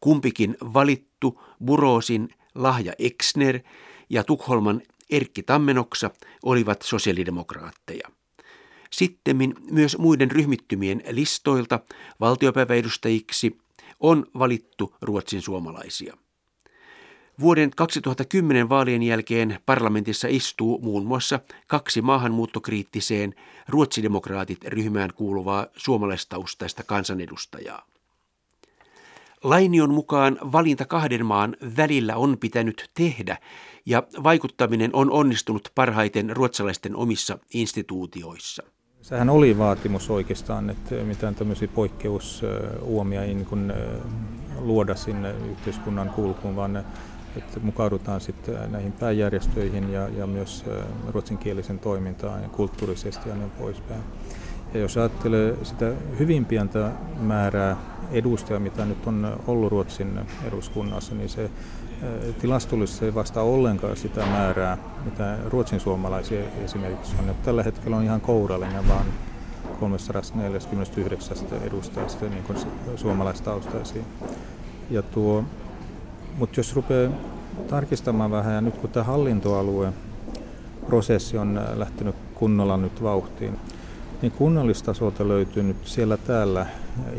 Kumpikin 0.00 0.56
valittu 0.74 1.42
Burosin 1.64 2.28
Lahja 2.54 2.92
Exner 2.98 3.60
ja 4.10 4.24
Tukholman 4.24 4.82
Erkki 5.10 5.42
Tammenoksa 5.42 6.10
olivat 6.42 6.82
sosiaalidemokraatteja. 6.82 8.08
Sittemmin 8.90 9.54
myös 9.70 9.98
muiden 9.98 10.30
ryhmittymien 10.30 11.02
listoilta 11.10 11.80
valtiopäiväedustajiksi 12.20 13.58
on 14.00 14.26
valittu 14.38 14.94
ruotsin 15.02 15.42
suomalaisia. 15.42 16.16
Vuoden 17.40 17.70
2010 17.76 18.68
vaalien 18.68 19.02
jälkeen 19.02 19.58
parlamentissa 19.66 20.28
istuu 20.30 20.80
muun 20.82 21.06
muassa 21.06 21.40
kaksi 21.66 22.02
maahanmuuttokriittiseen 22.02 23.34
ruotsidemokraatit 23.68 24.64
ryhmään 24.64 25.10
kuuluvaa 25.14 25.66
suomalaistaustaista 25.76 26.82
kansanedustajaa. 26.82 27.89
Lainion 29.44 29.94
mukaan 29.94 30.38
valinta 30.52 30.84
kahden 30.84 31.26
maan 31.26 31.56
välillä 31.76 32.16
on 32.16 32.38
pitänyt 32.38 32.90
tehdä 32.94 33.36
ja 33.86 34.02
vaikuttaminen 34.22 34.90
on 34.92 35.10
onnistunut 35.10 35.72
parhaiten 35.74 36.36
ruotsalaisten 36.36 36.96
omissa 36.96 37.38
instituutioissa. 37.54 38.62
Sehän 39.02 39.30
oli 39.30 39.58
vaatimus 39.58 40.10
oikeastaan, 40.10 40.70
että 40.70 40.94
mitään 40.94 41.34
tämmöisiä 41.34 41.68
poikkeusuomia 41.68 43.22
ei 43.22 43.34
niin 43.34 43.72
luoda 44.58 44.94
sinne 44.94 45.34
yhteiskunnan 45.50 46.10
kulkuun, 46.10 46.56
vaan 46.56 46.84
että 47.36 47.60
mukaudutaan 47.60 48.20
sitten 48.20 48.72
näihin 48.72 48.92
pääjärjestöihin 48.92 49.92
ja, 49.92 50.08
ja 50.08 50.26
myös 50.26 50.64
ruotsinkielisen 51.08 51.78
toimintaan 51.78 52.42
ja 52.42 52.48
kulttuurisesti 52.48 53.28
ja 53.28 53.34
niin 53.34 53.50
poispäin. 53.50 54.02
Ja 54.74 54.80
jos 54.80 54.96
ajattelee 54.96 55.56
sitä 55.62 55.92
hyvin 56.18 56.44
pientä 56.44 56.90
määrää 57.20 57.76
edustajia, 58.12 58.60
mitä 58.60 58.84
nyt 58.84 59.06
on 59.06 59.40
ollut 59.46 59.72
Ruotsin 59.72 60.20
eduskunnassa, 60.44 61.14
niin 61.14 61.28
se 61.28 61.50
tilastollisesti 62.40 63.04
ei 63.04 63.14
vastaa 63.14 63.42
ollenkaan 63.42 63.96
sitä 63.96 64.26
määrää, 64.26 64.78
mitä 65.04 65.38
ruotsin 65.48 65.80
suomalaisia 65.80 66.40
esimerkiksi 66.64 67.16
on. 67.18 67.28
Että 67.28 67.44
tällä 67.44 67.62
hetkellä 67.62 67.96
on 67.96 68.04
ihan 68.04 68.20
kourallinen 68.20 68.88
vaan 68.88 69.06
349 69.80 71.36
edustajasta 71.62 72.24
niin 72.24 72.42
kuin 72.42 72.58
suomalaistaustaisia. 72.96 74.02
Ja 74.90 75.02
tuo, 75.02 75.44
mutta 76.38 76.60
jos 76.60 76.76
rupeaa 76.76 77.12
tarkistamaan 77.68 78.30
vähän, 78.30 78.54
ja 78.54 78.60
nyt 78.60 78.78
kun 78.78 78.90
tämä 78.90 79.04
hallintoalue 79.04 79.92
prosessi 80.86 81.38
on 81.38 81.60
lähtenyt 81.74 82.14
kunnolla 82.34 82.76
nyt 82.76 83.02
vauhtiin, 83.02 83.58
niin 84.22 84.32
kunnallistasolta 84.32 85.28
löytyy 85.28 85.62
nyt 85.62 85.86
siellä 85.86 86.16
täällä 86.16 86.66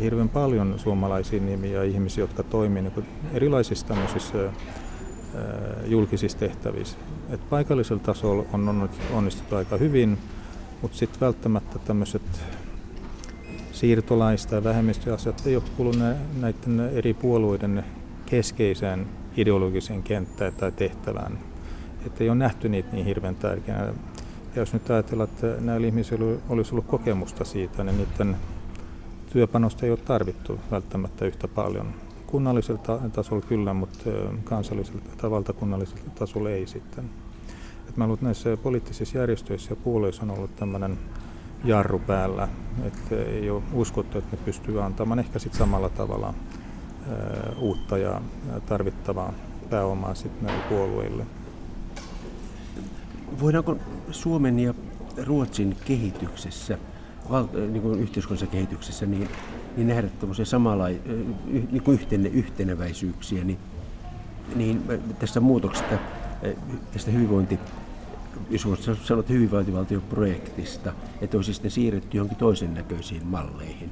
hirveän 0.02 0.30
paljon 0.30 0.80
suomalaisia 0.80 1.42
nimiä 1.42 1.72
ja 1.72 1.84
ihmisiä, 1.84 2.24
jotka 2.24 2.44
toimivat 2.44 2.96
niin 2.96 3.06
erilaisissa 3.34 3.88
tämmöisissä 3.88 4.38
julkisissa 5.86 6.38
tehtävissä. 6.38 6.98
Et 7.30 7.50
paikallisella 7.50 8.04
tasolla 8.04 8.46
on 8.54 8.90
onnistuttu 9.14 9.56
aika 9.56 9.78
hyvin, 9.78 10.18
mutta 10.82 10.98
sitten 10.98 11.22
välttämättä 11.22 11.80
tämmöiset 11.80 12.22
siirtolaista 13.72 14.56
ja 14.56 14.64
vähemmistöasiat 14.64 15.42
ei 15.46 15.56
ole 15.56 15.64
kuulu 15.78 15.92
näiden 16.40 16.80
eri 16.94 17.14
puolueiden 17.14 17.84
keskeiseen 18.26 19.08
ideologiseen 19.38 20.04
kenttään 20.04 20.54
tai 20.54 20.72
tehtävään. 20.72 21.40
Että 22.06 22.24
ei 22.24 22.30
ole 22.30 22.38
nähty 22.38 22.70
niitä 22.70 22.90
niin 22.92 23.06
hirveän 23.06 23.36
tärkeänä. 23.36 23.94
Jos 24.56 24.74
nyt 24.74 24.90
ajatellaan, 24.90 25.30
että 25.30 25.62
näillä 25.62 25.88
ihmisillä 25.88 26.38
olisi 26.50 26.72
ollut 26.72 26.88
kokemusta 26.88 27.46
siitä, 27.46 27.84
niin 27.84 27.98
niiden 27.98 28.38
työpanosta 29.34 29.86
ei 29.86 29.92
ole 29.92 30.00
tarvittu 30.00 30.60
välttämättä 30.72 31.26
yhtä 31.26 31.48
paljon. 31.48 31.94
Kunnallisella 32.28 33.10
tasolla 33.14 33.42
kyllä, 33.42 33.74
mutta 33.74 34.10
kansallisella 34.44 35.02
tai 35.18 35.32
valtakunnallisella 35.32 36.02
tasolla 36.20 36.50
ei 36.50 36.68
sitten. 36.68 37.10
Et 37.90 37.98
mä 37.98 38.08
luulen, 38.08 38.24
näissä 38.24 38.58
poliittisissa 38.58 39.18
järjestöissä 39.18 39.72
ja 39.72 39.76
puolueissa 39.76 40.24
on 40.24 40.32
ollut 40.32 40.56
tämmöinen 40.56 40.98
jarru 41.64 42.00
päällä, 42.00 42.48
että 42.86 43.16
ei 43.16 43.50
ole 43.50 43.64
uskottu, 43.74 44.18
että 44.18 44.36
ne 44.36 44.42
pystyy 44.46 44.84
antamaan 44.84 45.20
ehkä 45.20 45.40
sitten 45.40 45.60
samalla 45.60 45.90
tavalla 45.90 46.34
uutta 47.60 47.98
ja 47.98 48.22
tarvittavaa 48.66 49.34
pääomaa 49.70 50.16
sitten 50.16 50.46
näille 50.46 50.64
puolueille. 50.70 51.26
Voidaanko 53.40 53.78
Suomen 54.12 54.60
ja 54.60 54.74
Ruotsin 55.24 55.78
kehityksessä, 55.86 56.78
val, 57.30 57.46
niin 57.54 57.82
kuin 57.82 58.00
yhteiskunnassa 58.00 58.48
kehityksessä, 58.48 59.06
niin, 59.06 59.30
niin 59.78 59.88
nähdä 59.88 60.08
tämmöisiä 60.20 60.46
samalla, 60.46 60.88
niin 61.48 61.84
kuin 61.84 62.00
yhtene, 62.00 62.30
yhteneväisyyksiä, 62.30 63.44
niin, 63.44 63.58
niin 64.56 64.84
tästä 65.20 65.40
muutoksesta, 65.40 65.98
tästä 66.94 67.12
hyvinvointi, 67.12 67.60
jos 68.50 68.68
sanot 69.04 69.30
hyvinvointivaltioprojektista, 69.30 70.94
että 71.22 71.38
olisi 71.38 71.54
sitten 71.54 71.72
siirretty 71.72 72.18
johonkin 72.18 72.38
toisen 72.38 72.74
näköisiin 72.74 73.28
malleihin? 73.28 73.90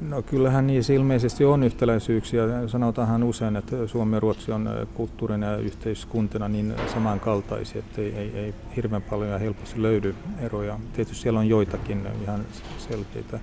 No 0.00 0.22
kyllähän 0.22 0.66
niissä 0.66 0.92
ilmeisesti 0.92 1.44
on 1.44 1.62
yhtäläisyyksiä. 1.62 2.68
Sanotaanhan 2.68 3.22
usein, 3.22 3.56
että 3.56 3.86
Suomi 3.86 4.16
ja 4.16 4.20
Ruotsi 4.20 4.52
on 4.52 4.68
kulttuurina 4.94 5.46
ja 5.46 5.56
yhteiskuntana 5.56 6.48
niin 6.48 6.74
samankaltaisia, 6.94 7.78
että 7.78 8.00
ei, 8.00 8.14
ei, 8.14 8.30
ei 8.34 8.54
hirveän 8.76 9.02
paljon 9.02 9.30
ja 9.30 9.38
helposti 9.38 9.82
löydy 9.82 10.14
eroja. 10.40 10.78
Tietysti 10.92 11.22
siellä 11.22 11.40
on 11.40 11.48
joitakin 11.48 12.06
ihan 12.22 12.40
selkeitä. 12.78 13.40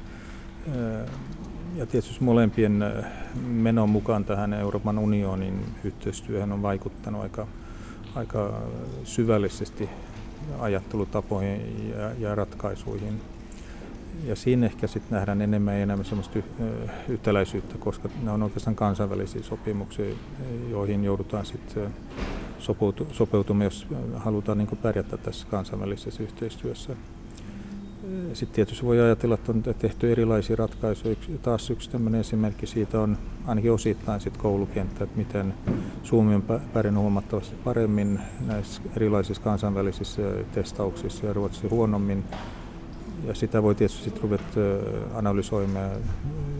Ja 1.75 1.85
tietysti 1.85 2.23
molempien 2.23 2.83
menon 3.47 3.89
mukaan 3.89 4.25
tähän 4.25 4.53
Euroopan 4.53 4.99
unionin 4.99 5.65
yhteistyöhön 5.83 6.51
on 6.51 6.61
vaikuttanut 6.61 7.21
aika, 7.21 7.47
aika 8.15 8.61
syvällisesti 9.03 9.89
ajattelutapoihin 10.59 11.91
ja, 11.97 12.11
ja 12.19 12.35
ratkaisuihin 12.35 13.21
ja 14.25 14.35
siinä 14.35 14.65
ehkä 14.65 14.87
sitten 14.87 15.15
nähdään 15.15 15.41
enemmän 15.41 15.73
ja 15.73 15.83
enemmän 15.83 16.05
semmoista 16.05 16.39
yhtäläisyyttä, 17.07 17.77
koska 17.77 18.09
ne 18.23 18.31
on 18.31 18.43
oikeastaan 18.43 18.75
kansainvälisiä 18.75 19.43
sopimuksia, 19.43 20.15
joihin 20.69 21.03
joudutaan 21.03 21.45
sitten 21.45 21.93
sopeutumaan, 23.11 23.63
jos 23.63 23.87
halutaan 24.15 24.57
niin 24.57 24.79
pärjätä 24.81 25.17
tässä 25.17 25.47
kansainvälisessä 25.51 26.23
yhteistyössä. 26.23 26.95
Sitten 28.33 28.55
tietysti 28.55 28.85
voi 28.85 28.99
ajatella, 29.01 29.35
että 29.35 29.51
on 29.51 29.63
tehty 29.79 30.11
erilaisia 30.11 30.55
ratkaisuja. 30.55 31.15
Taas 31.41 31.69
yksi 31.69 31.89
tämmöinen 31.89 32.21
esimerkki 32.21 32.67
siitä 32.67 32.99
on 32.99 33.17
ainakin 33.47 33.71
osittain 33.71 34.21
sit 34.21 34.37
koulukenttä, 34.37 35.03
että 35.03 35.17
miten 35.17 35.53
Suomi 36.03 36.35
on 36.35 36.43
pärjännyt 36.73 37.01
huomattavasti 37.01 37.55
paremmin 37.63 38.19
näissä 38.47 38.81
erilaisissa 38.95 39.43
kansainvälisissä 39.43 40.21
testauksissa 40.51 41.25
ja 41.25 41.33
Ruotsi 41.33 41.67
huonommin 41.67 42.23
ja 43.27 43.35
sitä 43.35 43.63
voi 43.63 43.75
tietysti 43.75 44.03
sitten 44.03 44.23
ruveta 44.23 44.59
analysoimaan 45.13 45.89
ja 45.89 45.97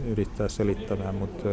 yrittää 0.08 0.50
selittämään, 0.50 1.16
mutta 1.16 1.50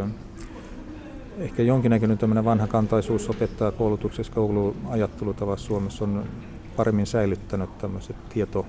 ehkä 1.37 1.63
jonkinnäköinen 1.63 2.17
tämmöinen 2.17 2.45
vanha 2.45 2.67
kantaisuus 2.67 3.29
opettaa 3.29 3.71
koulutuksessa 3.71 4.33
kouluajattelutavassa 4.33 5.67
Suomessa 5.67 6.03
on 6.03 6.23
paremmin 6.75 7.05
säilyttänyt 7.05 7.77
tämmöiset 7.77 8.15
tieto, 8.29 8.65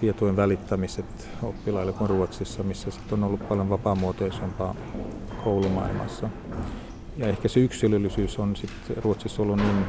tietojen 0.00 0.36
välittämiset 0.36 1.28
oppilaille 1.42 1.92
kuin 1.92 2.10
Ruotsissa, 2.10 2.62
missä 2.62 2.90
sitten 2.90 3.18
on 3.18 3.24
ollut 3.24 3.48
paljon 3.48 3.70
vapaamuotoisempaa 3.70 4.74
koulumaailmassa. 5.44 6.28
Ja 7.16 7.26
ehkä 7.26 7.48
se 7.48 7.60
yksilöllisyys 7.60 8.38
on 8.38 8.56
sitten 8.56 9.04
Ruotsissa 9.04 9.42
ollut 9.42 9.56
niin 9.56 9.84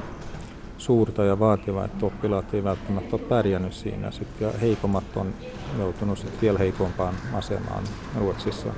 suurta 0.77 1.23
ja 1.23 1.39
vaativaa, 1.39 1.85
että 1.85 2.05
oppilaat 2.05 2.53
ei 2.53 2.63
välttämättä 2.63 3.15
ole 3.15 3.21
pärjännyt 3.21 3.73
siinä. 3.73 4.11
Sitten, 4.11 4.47
ja 4.47 4.53
heikommat 4.61 5.17
on 5.17 5.33
joutunut 5.77 6.17
sitten 6.17 6.41
vielä 6.41 6.59
heikompaan 6.59 7.15
asemaan 7.33 7.83
Ruotsissa. 8.19 8.73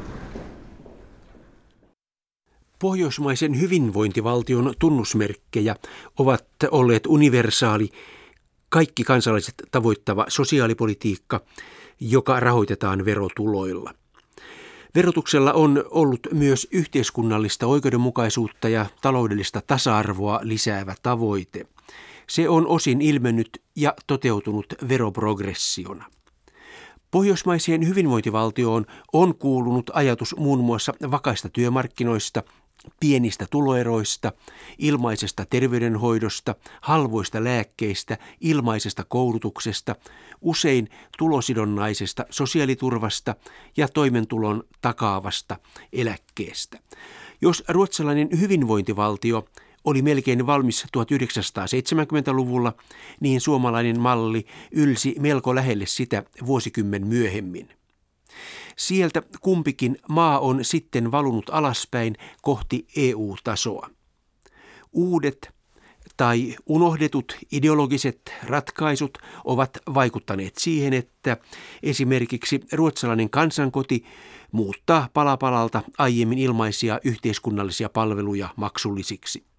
Pohjoismaisen 2.79 3.60
hyvinvointivaltion 3.60 4.73
tunnusmerkkejä 4.79 5.75
ovat 6.19 6.45
olleet 6.71 7.08
universaali, 7.08 7.89
kaikki 8.69 9.03
kansalaiset 9.03 9.55
tavoittava 9.71 10.25
sosiaalipolitiikka, 10.27 11.41
joka 11.99 12.39
rahoitetaan 12.39 13.05
verotuloilla. 13.05 13.93
Verotuksella 14.95 15.53
on 15.53 15.84
ollut 15.89 16.27
myös 16.34 16.67
yhteiskunnallista 16.71 17.67
oikeudenmukaisuutta 17.67 18.69
ja 18.69 18.86
taloudellista 19.01 19.62
tasa-arvoa 19.67 20.39
lisäävä 20.43 20.95
tavoite. 21.03 21.65
Se 22.28 22.50
on 22.50 22.68
osin 22.68 23.02
ilmennyt 23.02 23.62
ja 23.76 23.94
toteutunut 24.08 24.66
veroprogressiona. 24.90 26.06
Pohjoismaiseen 27.12 27.88
hyvinvointivaltioon 27.88 28.86
on 29.14 29.36
kuulunut 29.36 29.92
ajatus 29.94 30.36
muun 30.38 30.64
muassa 30.64 30.94
vakaista 31.12 31.50
työmarkkinoista, 31.50 32.44
pienistä 33.00 33.46
tuloeroista, 33.52 34.32
ilmaisesta 34.78 35.46
terveydenhoidosta, 35.50 36.56
halvoista 36.82 37.44
lääkkeistä, 37.44 38.18
ilmaisesta 38.42 39.04
koulutuksesta, 39.04 39.96
usein 40.42 40.90
tulosidonnaisesta 41.18 42.26
sosiaaliturvasta 42.30 43.36
ja 43.78 43.88
toimentulon 43.88 44.64
takaavasta 44.82 45.58
eläkkeestä. 45.94 46.80
Jos 47.42 47.64
ruotsalainen 47.68 48.30
hyvinvointivaltio 48.40 49.46
oli 49.86 50.02
melkein 50.02 50.48
valmis 50.48 50.86
1970-luvulla, 50.98 52.74
niin 53.19 53.41
suomalainen 53.41 54.00
malli 54.00 54.45
ylsi 54.71 55.15
melko 55.19 55.56
lähelle 55.56 55.86
sitä 55.86 56.24
vuosikymmen 56.45 57.08
myöhemmin. 57.08 57.69
Sieltä 58.76 59.24
kumpikin 59.41 59.98
maa 60.10 60.39
on 60.39 60.65
sitten 60.65 61.12
valunut 61.12 61.50
alaspäin 61.50 62.15
kohti 62.41 62.88
EU-tasoa. 62.95 63.89
Uudet 64.93 65.56
tai 66.17 66.56
unohdetut 66.65 67.38
ideologiset 67.52 68.34
ratkaisut 68.43 69.17
ovat 69.45 69.78
vaikuttaneet 69.93 70.58
siihen, 70.58 70.93
että 70.93 71.38
esimerkiksi 71.84 72.60
ruotsalainen 72.74 73.30
kansankoti 73.30 74.06
muuttaa 74.52 75.10
palapalalta 75.13 75.82
aiemmin 75.98 76.38
ilmaisia 76.38 77.00
yhteiskunnallisia 77.04 77.89
palveluja 77.89 78.50
maksullisiksi. 78.56 79.55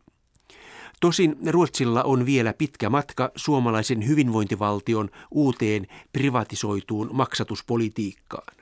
Tosin 1.00 1.36
Ruotsilla 1.46 2.02
on 2.02 2.26
vielä 2.26 2.52
pitkä 2.52 2.90
matka 2.90 3.30
suomalaisen 3.36 4.06
hyvinvointivaltion 4.06 5.10
uuteen 5.30 5.86
privatisoituun 6.12 7.10
maksatuspolitiikkaan. 7.12 8.56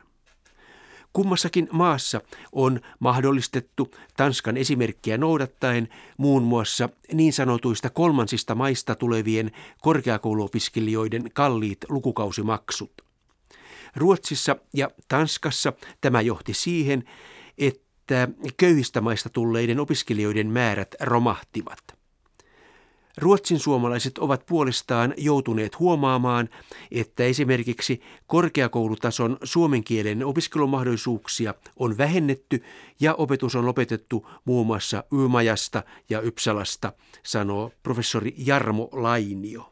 Kummassakin 1.13 1.69
maassa 1.73 2.21
on 2.53 2.81
mahdollistettu 2.99 3.91
Tanskan 4.17 4.57
esimerkkiä 4.57 5.19
noudattaen 5.19 5.89
muun 6.17 6.43
muassa 6.43 6.89
niin 7.13 7.33
sanotuista 7.33 7.91
kolmansista 7.91 8.55
maista 8.55 8.95
tulevien 8.95 9.51
korkeakouluopiskelijoiden 9.83 11.31
kalliit 11.33 11.79
lukukausimaksut. 11.89 12.93
Ruotsissa 13.97 14.57
ja 14.73 14.91
Tanskassa 15.09 15.73
tämä 16.01 16.21
johti 16.21 16.55
siihen, 16.55 17.05
että 17.59 18.29
köyhistä 18.57 19.01
maista 19.01 19.29
tulleiden 19.29 19.81
opiskelijoiden 19.81 20.47
määrät 20.47 20.95
romahtivat. 21.01 21.94
Ruotsin 23.19 23.59
suomalaiset 23.59 24.19
ovat 24.19 24.47
puolestaan 24.47 25.15
joutuneet 25.17 25.79
huomaamaan, 25.79 26.49
että 26.93 27.25
esimerkiksi 27.25 28.01
korkeakoulutason 28.27 29.37
suomen 29.43 29.85
kielen 29.85 30.25
opiskelumahdollisuuksia 30.25 31.55
on 31.77 31.99
vähennetty 31.99 32.63
ja 33.01 33.15
opetus 33.15 33.57
on 33.57 33.67
lopetettu 33.67 34.27
muun 34.45 34.67
muassa 34.67 35.05
Ymajasta 35.13 35.83
ja 36.11 36.21
Ypsalasta, 36.21 36.93
sanoo 37.23 37.71
professori 37.83 38.35
Jarmo 38.39 38.89
Lainio. 38.93 39.71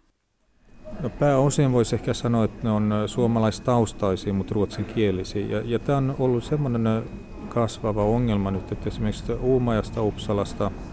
No 1.00 1.10
pääosin 1.10 1.72
voisi 1.72 1.94
ehkä 1.94 2.14
sanoa, 2.14 2.44
että 2.44 2.62
ne 2.62 2.70
on 2.70 2.92
suomalaistaustaisia, 3.06 4.32
mutta 4.32 4.54
ruotsinkielisiä. 4.54 5.46
Ja, 5.46 5.62
ja 5.64 5.78
tämä 5.78 5.98
on 5.98 6.16
ollut 6.18 6.44
semmoinen 6.44 7.02
kasvava 7.48 8.04
ongelma 8.04 8.50
nyt, 8.50 8.72
että 8.72 8.88
esimerkiksi 8.88 9.32
Uumajasta, 9.32 10.02
Uppsalasta– 10.02 10.70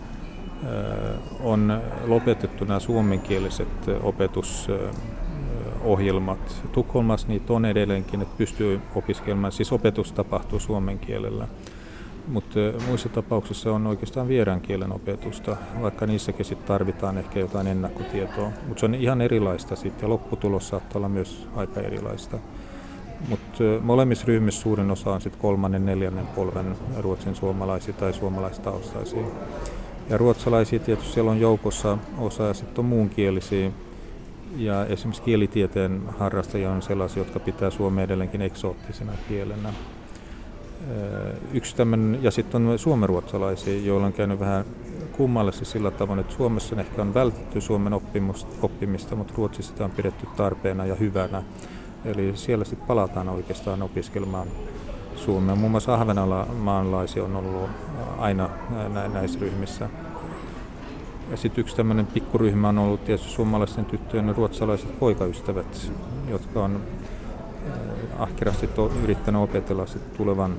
on 1.44 1.82
lopetettu 2.06 2.66
nämä 2.66 2.80
suomenkieliset 2.80 3.68
opetusohjelmat. 4.04 6.62
Tukholmassa 6.72 7.28
niitä 7.28 7.54
on 7.54 7.66
edelleenkin, 7.66 8.22
että 8.22 8.38
pystyy 8.38 8.82
opiskelemaan, 8.96 9.52
siis 9.52 9.72
opetus 9.72 10.12
tapahtuu 10.12 10.60
suomen 10.60 11.00
kielellä. 11.00 11.48
Mutta 12.28 12.60
muissa 12.88 13.10
tapauksissa 13.10 13.74
on 13.74 13.88
oikeastaan 13.88 14.28
vieraan 14.28 14.62
kielen 14.62 14.92
opetusta, 14.92 15.58
vaikka 15.82 16.06
niissäkin 16.06 16.46
sit 16.46 16.66
tarvitaan 16.66 17.18
ehkä 17.18 17.40
jotain 17.40 17.68
ennakkotietoa. 17.68 18.52
Mutta 18.68 18.80
se 18.80 18.86
on 18.86 18.96
ihan 18.96 19.22
erilaista 19.22 19.76
sitten 19.76 20.08
ja 20.08 20.10
lopputulos 20.10 20.70
saattaa 20.70 21.00
olla 21.00 21.10
myös 21.10 21.48
aika 21.56 21.82
erilaista. 21.82 22.38
Mutta 23.30 23.64
molemmissa 23.82 24.26
ryhmissä 24.28 24.62
suurin 24.62 24.92
osa 24.92 25.12
on 25.12 25.22
sitten 25.22 25.42
kolmannen, 25.42 25.86
neljännen 25.86 26.28
polven 26.28 26.76
ruotsin 26.98 27.36
suomalaisia 27.36 27.94
tai 27.94 28.14
suomalaistaustaisia. 28.14 29.26
Ja 30.10 30.18
ruotsalaisia 30.18 30.80
tietysti 30.80 31.14
siellä 31.14 31.32
on 31.32 31.40
joukossa 31.40 31.98
osa 32.18 32.44
ja 32.44 32.54
sitten 32.54 32.80
on 32.80 32.86
muunkielisiä. 32.86 33.72
Ja 34.58 34.86
esimerkiksi 34.86 35.24
kielitieteen 35.24 36.02
harrastajia 36.18 36.72
on 36.72 36.82
sellaisia, 36.82 37.22
jotka 37.22 37.40
pitää 37.40 37.70
suomea 37.70 38.04
edelleenkin 38.04 38.42
eksoottisena 38.42 39.12
kielenä. 39.28 39.74
Yksi 41.54 41.76
tämmöinen, 41.76 42.24
ja 42.24 42.32
sitten 42.32 42.68
on 42.68 42.80
suomenruotsalaisia, 42.80 43.82
joilla 43.82 44.06
on 44.06 44.14
käynyt 44.14 44.40
vähän 44.40 44.66
kummallisesti 45.12 45.66
sillä 45.66 45.92
tavoin, 45.92 46.20
että 46.20 46.34
Suomessa 46.34 46.76
on 46.76 46.80
ehkä 46.80 47.02
on 47.02 47.14
vältetty 47.14 47.62
suomen 47.62 47.94
oppimista, 48.62 49.16
mutta 49.16 49.34
Ruotsissa 49.38 49.72
sitä 49.72 49.86
on 49.86 49.92
pidetty 49.92 50.28
tarpeena 50.38 50.86
ja 50.86 50.96
hyvänä. 50.96 51.44
Eli 52.06 52.32
siellä 52.36 52.66
sitten 52.66 52.88
palataan 52.88 53.30
oikeastaan 53.30 53.82
opiskelemaan 53.82 54.48
Suomea. 55.26 55.56
Muun 55.56 55.72
muassa 55.72 55.94
Ahvenanmaalaisia 55.94 57.24
on 57.24 57.36
ollut 57.36 57.70
aina 58.18 58.50
näissä 59.14 59.40
ryhmissä. 59.40 59.90
Ja 61.32 61.38
sitten 61.38 61.62
yksi 61.62 61.76
tämmöinen 61.76 62.08
pikkuryhmä 62.08 62.70
on 62.70 62.78
ollut 62.78 63.06
tietysti 63.06 63.30
suomalaisten 63.30 63.86
tyttöjen 63.86 64.28
ja 64.28 64.34
ruotsalaiset 64.34 65.00
poikaystävät, 65.00 65.92
jotka 66.30 66.64
on 66.64 66.82
ahkerasti 68.20 68.68
to, 68.68 68.92
yrittänyt 69.04 69.42
opetella 69.42 69.86
sit 69.86 70.14
tulevan 70.14 70.56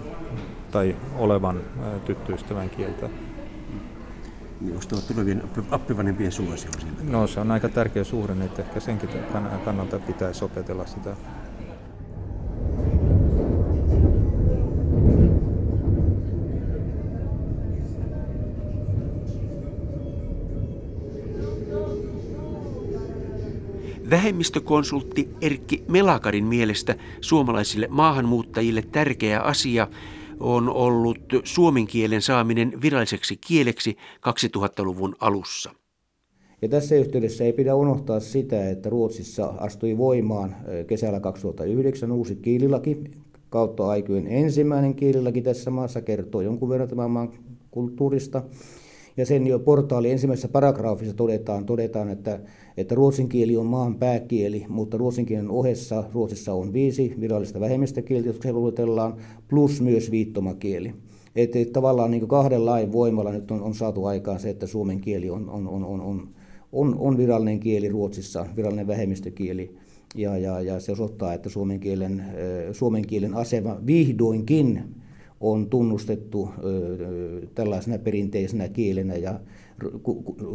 tai 0.71 0.97
olevan 1.19 1.61
tyttöystävän 2.05 2.71
kieltä. 2.71 3.09
Niin 4.61 4.73
onko 4.75 4.85
tuo 4.89 4.99
tulevien 5.09 5.43
appivanhempien 5.71 6.33
suosio? 6.33 6.71
No 7.03 7.27
se 7.27 7.41
on 7.41 7.51
aika 7.51 7.69
tärkeä 7.69 8.05
suhde, 8.05 8.45
että 8.45 8.63
ehkä 8.63 8.81
senkin 8.81 9.11
kannalta 9.65 9.99
pitäisi 9.99 10.45
opetella 10.45 10.87
sitä. 10.87 11.11
Vähemmistökonsultti 24.11 25.29
Erkki 25.41 25.85
Melakarin 25.89 26.45
mielestä 26.45 26.95
suomalaisille 27.21 27.87
maahanmuuttajille 27.91 28.83
tärkeä 28.93 29.41
asia 29.41 29.89
on 30.41 30.69
ollut 30.69 31.19
suomen 31.45 31.87
kielen 31.87 32.23
saaminen 32.23 32.73
viralliseksi 32.83 33.37
kieleksi 33.47 33.97
2000-luvun 34.57 35.17
alussa. 35.21 35.71
Ja 36.63 36.69
tässä 36.69 36.95
yhteydessä 36.95 37.45
ei 37.45 37.53
pidä 37.53 37.75
unohtaa 37.75 38.21
sitä, 38.21 38.71
että 38.71 38.91
Ruotsissa 38.91 39.47
astui 39.47 39.99
voimaan 39.99 40.57
kesällä 40.87 41.21
2009 41.21 42.13
uusi 42.13 42.37
kielilaki, 42.37 43.05
kautta 43.51 43.89
aikojen 43.89 44.27
ensimmäinen 44.27 44.95
kielilaki 44.95 45.43
tässä 45.43 45.71
maassa, 45.71 46.01
kertoo 46.01 46.41
jonkun 46.41 46.69
verran 46.69 46.89
tämän 46.89 47.11
maan 47.11 47.33
kulttuurista. 47.71 48.43
Ja 49.17 49.27
sen 49.27 49.47
jo 49.47 49.59
portaali 49.59 50.11
ensimmäisessä 50.11 50.49
paragraafissa 50.49 51.15
todetaan, 51.15 51.67
todetaan 51.67 52.09
että, 52.09 52.41
että 52.77 52.95
ruotsin 52.95 53.29
kieli 53.29 53.57
on 53.57 53.67
maan 53.67 53.95
pääkieli, 53.95 54.67
mutta 54.69 54.97
ruotsin 54.97 55.27
kielen 55.27 55.51
ohessa 55.51 56.05
Ruotsissa 56.13 56.55
on 56.55 56.73
viisi 56.73 57.15
virallista 57.21 57.61
vähemmistökieltä, 57.61 58.29
jotka 58.29 58.43
se 58.43 58.53
luetellaan, 58.53 59.15
plus 59.49 59.81
myös 59.81 60.11
viittomakieli. 60.11 60.95
Että 61.37 61.59
et 61.59 61.73
tavallaan 61.73 62.11
niin 62.11 62.29
kahden 62.29 62.67
lain 62.67 62.93
voimalla 62.93 63.33
nyt 63.33 63.51
on, 63.51 63.63
on 63.63 63.75
saatu 63.75 64.05
aikaan 64.05 64.41
se, 64.41 64.51
että 64.51 64.67
suomen 64.67 65.01
kieli 65.01 65.31
on, 65.31 65.51
on, 65.51 65.69
on, 65.69 65.85
on, 65.85 66.01
on, 66.01 66.29
on, 66.73 66.97
on 66.99 67.17
virallinen 67.17 67.61
kieli 67.61 67.89
Ruotsissa, 67.89 68.47
virallinen 68.57 68.87
vähemmistökieli. 68.87 69.75
Ja, 70.15 70.39
ja, 70.39 70.61
ja 70.61 70.81
se 70.81 70.93
osoittaa, 70.93 71.35
että 71.35 71.49
suomen 71.49 71.81
kielen, 71.81 72.25
suomen 72.73 73.07
kielen 73.07 73.35
asema 73.35 73.77
vihdoinkin 73.87 74.85
on 75.41 75.71
tunnustettu 75.71 76.49
tällaisena 77.55 77.99
perinteisenä 77.99 78.69
kielenä 78.69 79.15
ja 79.15 79.41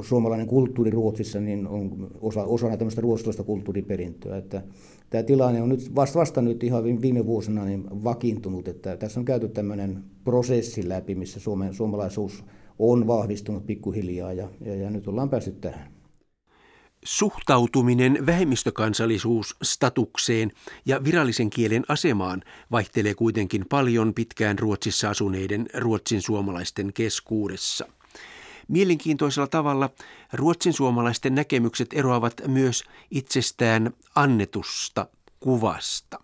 suomalainen 0.02 0.48
kulttuuri 0.48 0.92
Ruotsissa 0.92 1.40
niin 1.40 1.68
on 1.68 2.08
osa, 2.22 2.44
osana 2.44 2.78
tämmöistä 2.78 3.02
ruotsalaista 3.02 3.44
kulttuuriperintöä. 3.44 4.38
Että 4.38 4.64
tämä 5.10 5.24
tilanne 5.24 5.62
on 5.62 5.70
nyt 5.70 5.96
vasta, 5.96 6.20
vasta 6.20 6.42
nyt 6.42 6.64
ihan 6.64 6.84
viime 7.02 7.26
vuosina 7.26 7.66
niin 7.66 8.04
vakiintunut, 8.04 8.68
että 8.68 8.98
tässä 8.98 9.20
on 9.20 9.26
käyty 9.26 9.48
tämmöinen 9.48 10.04
prosessi 10.24 10.90
läpi, 10.90 11.16
missä 11.16 11.40
Suomen, 11.40 11.74
suomalaisuus 11.74 12.44
on 12.80 13.08
vahvistunut 13.08 13.66
pikkuhiljaa 13.66 14.34
ja, 14.34 14.50
ja, 14.62 14.76
ja 14.76 14.90
nyt 14.90 15.08
ollaan 15.08 15.30
päässyt 15.30 15.62
tähän. 15.62 15.95
Suhtautuminen 17.06 18.26
vähemmistökansallisuusstatukseen 18.26 20.52
ja 20.86 21.04
virallisen 21.04 21.50
kielen 21.50 21.86
asemaan 21.88 22.44
vaihtelee 22.72 23.14
kuitenkin 23.14 23.66
paljon 23.70 24.14
pitkään 24.14 24.60
Ruotsissa 24.60 25.10
asuneiden 25.10 25.70
ruotsin 25.74 26.22
suomalaisten 26.22 26.94
keskuudessa. 26.94 27.88
Mielenkiintoisella 28.68 29.48
tavalla 29.48 29.90
ruotsin 30.34 30.74
suomalaisten 30.74 31.36
näkemykset 31.36 31.90
eroavat 31.94 32.34
myös 32.48 32.84
itsestään 33.12 33.94
annetusta 34.16 35.08
kuvasta. 35.40 36.20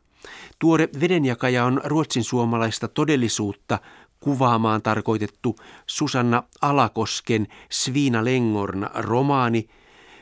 Tuore 0.60 0.90
vedenjakaja 1.00 1.66
on 1.66 1.82
ruotsin 1.84 2.24
suomalaista 2.24 2.88
todellisuutta 2.88 3.80
kuvaamaan 4.20 4.82
tarkoitettu 4.82 5.56
Susanna 5.88 6.44
Alakosken 6.62 7.48
Sviina 7.70 8.26
Lengorna 8.26 8.90
romaani– 8.94 9.68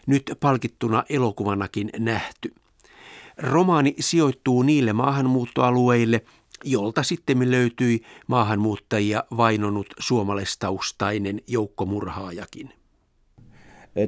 nyt 0.10 0.34
palkittuna 0.40 1.04
elokuvanakin 1.10 1.90
nähty. 2.00 2.54
Romaani 3.38 3.96
sijoittuu 4.00 4.62
niille 4.62 4.94
maahanmuuttoalueille, 4.94 6.22
jolta 6.64 7.04
sitten 7.04 7.52
löytyi 7.52 8.02
maahanmuuttajia 8.28 9.24
vainonut 9.38 9.88
suomalaistaustainen 10.00 11.42
joukkomurhaajakin. 11.48 12.70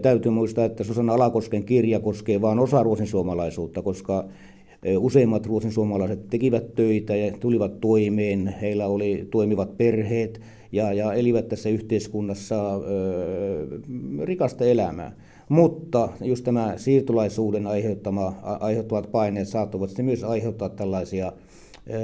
Täytyy 0.02 0.32
muistaa, 0.32 0.66
että 0.66 0.84
Susanna 0.84 1.14
Alakosken 1.14 1.64
kirja 1.64 2.00
koskee 2.00 2.42
vain 2.42 2.60
osa 2.60 2.84
ruosin 2.84 3.08
suomalaisuutta, 3.08 3.82
koska 3.82 4.26
useimmat 4.98 5.46
ruosin 5.46 5.72
suomalaiset 5.72 6.30
tekivät 6.30 6.76
töitä 6.76 7.16
ja 7.16 7.38
tulivat 7.38 7.80
toimeen. 7.80 8.56
Heillä 8.62 8.88
oli 8.88 9.28
toimivat 9.32 9.78
perheet 9.78 10.42
ja, 10.72 10.94
ja 10.94 11.14
elivät 11.14 11.48
tässä 11.48 11.70
yhteiskunnassa 11.70 12.76
ö, 12.76 12.80
rikasta 14.24 14.66
elämää. 14.66 15.16
Mutta 15.50 16.10
just 16.22 16.44
tämä 16.44 16.74
siirtolaisuuden 16.78 17.68
aiheuttama, 17.68 18.36
aiheuttavat 18.44 19.12
paineet 19.12 19.48
saattavat 19.48 19.90
sitten 19.90 20.06
myös 20.06 20.24
aiheuttaa 20.24 20.70
tällaisia 20.70 21.34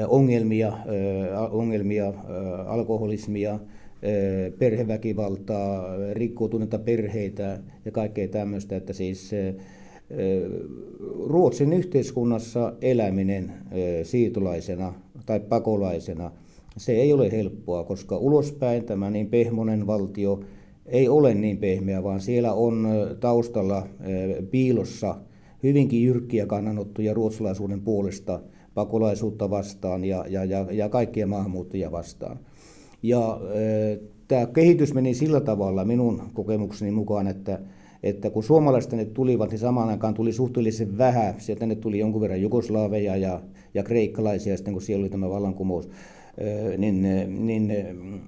ongelmia, 0.08 0.74
ongelmia 1.52 2.14
alkoholismia, 2.68 3.60
perheväkivaltaa, 4.60 5.86
rikkoutuneita 6.14 6.80
perheitä 6.80 7.60
ja 7.86 7.92
kaikkea 7.92 8.28
tämmöistä, 8.28 8.76
että 8.76 8.94
siis 8.94 9.32
Ruotsin 11.26 11.74
yhteiskunnassa 11.74 12.74
eläminen 12.82 13.52
siirtolaisena 14.04 14.94
tai 15.26 15.40
pakolaisena, 15.40 16.32
se 16.78 16.92
ei 16.92 17.14
ole 17.14 17.32
helppoa, 17.32 17.84
koska 17.84 18.18
ulospäin 18.18 18.84
tämä 18.84 19.10
niin 19.10 19.28
pehmonen 19.28 19.88
valtio 19.88 20.40
ei 20.86 21.10
ole 21.10 21.34
niin 21.34 21.58
pehmeä, 21.58 22.04
vaan 22.04 22.22
siellä 22.22 22.54
on 22.54 22.88
taustalla 23.20 23.88
piilossa 24.52 25.16
hyvinkin 25.64 26.04
jyrkkiä 26.04 26.46
kannanottoja 26.46 27.14
ruotsalaisuuden 27.14 27.82
puolesta 27.82 28.40
pakolaisuutta 28.74 29.50
vastaan 29.50 30.06
ja, 30.06 30.26
ja, 30.30 30.46
ja, 30.46 30.66
ja 30.72 30.90
kaikkia 30.90 31.28
maahanmuuttajia 31.28 31.92
vastaan. 31.92 32.40
Ja 33.04 33.40
tämä 34.28 34.46
kehitys 34.46 34.94
meni 34.94 35.14
sillä 35.14 35.42
tavalla 35.42 35.86
minun 35.86 36.22
kokemukseni 36.34 36.92
mukaan, 36.92 37.28
että, 37.28 37.60
että 38.04 38.30
kun 38.30 38.44
suomalaiset 38.44 38.90
tänne 38.90 39.06
tulivat, 39.06 39.50
niin 39.50 39.60
samaan 39.60 39.90
aikaan 39.90 40.14
tuli 40.14 40.34
suhteellisen 40.34 40.98
vähän. 40.98 41.36
Sieltä 41.38 41.60
tänne 41.60 41.76
tuli 41.76 42.00
jonkun 42.00 42.22
verran 42.22 42.42
jugoslaaveja 42.42 43.18
ja, 43.18 43.42
ja 43.74 43.84
kreikkalaisia, 43.84 44.58
sitten 44.58 44.74
kun 44.74 44.82
siellä 44.82 45.04
oli 45.04 45.10
tämä 45.10 45.30
vallankumous 45.30 45.90
niin, 46.78 47.02
niin, 47.46 47.74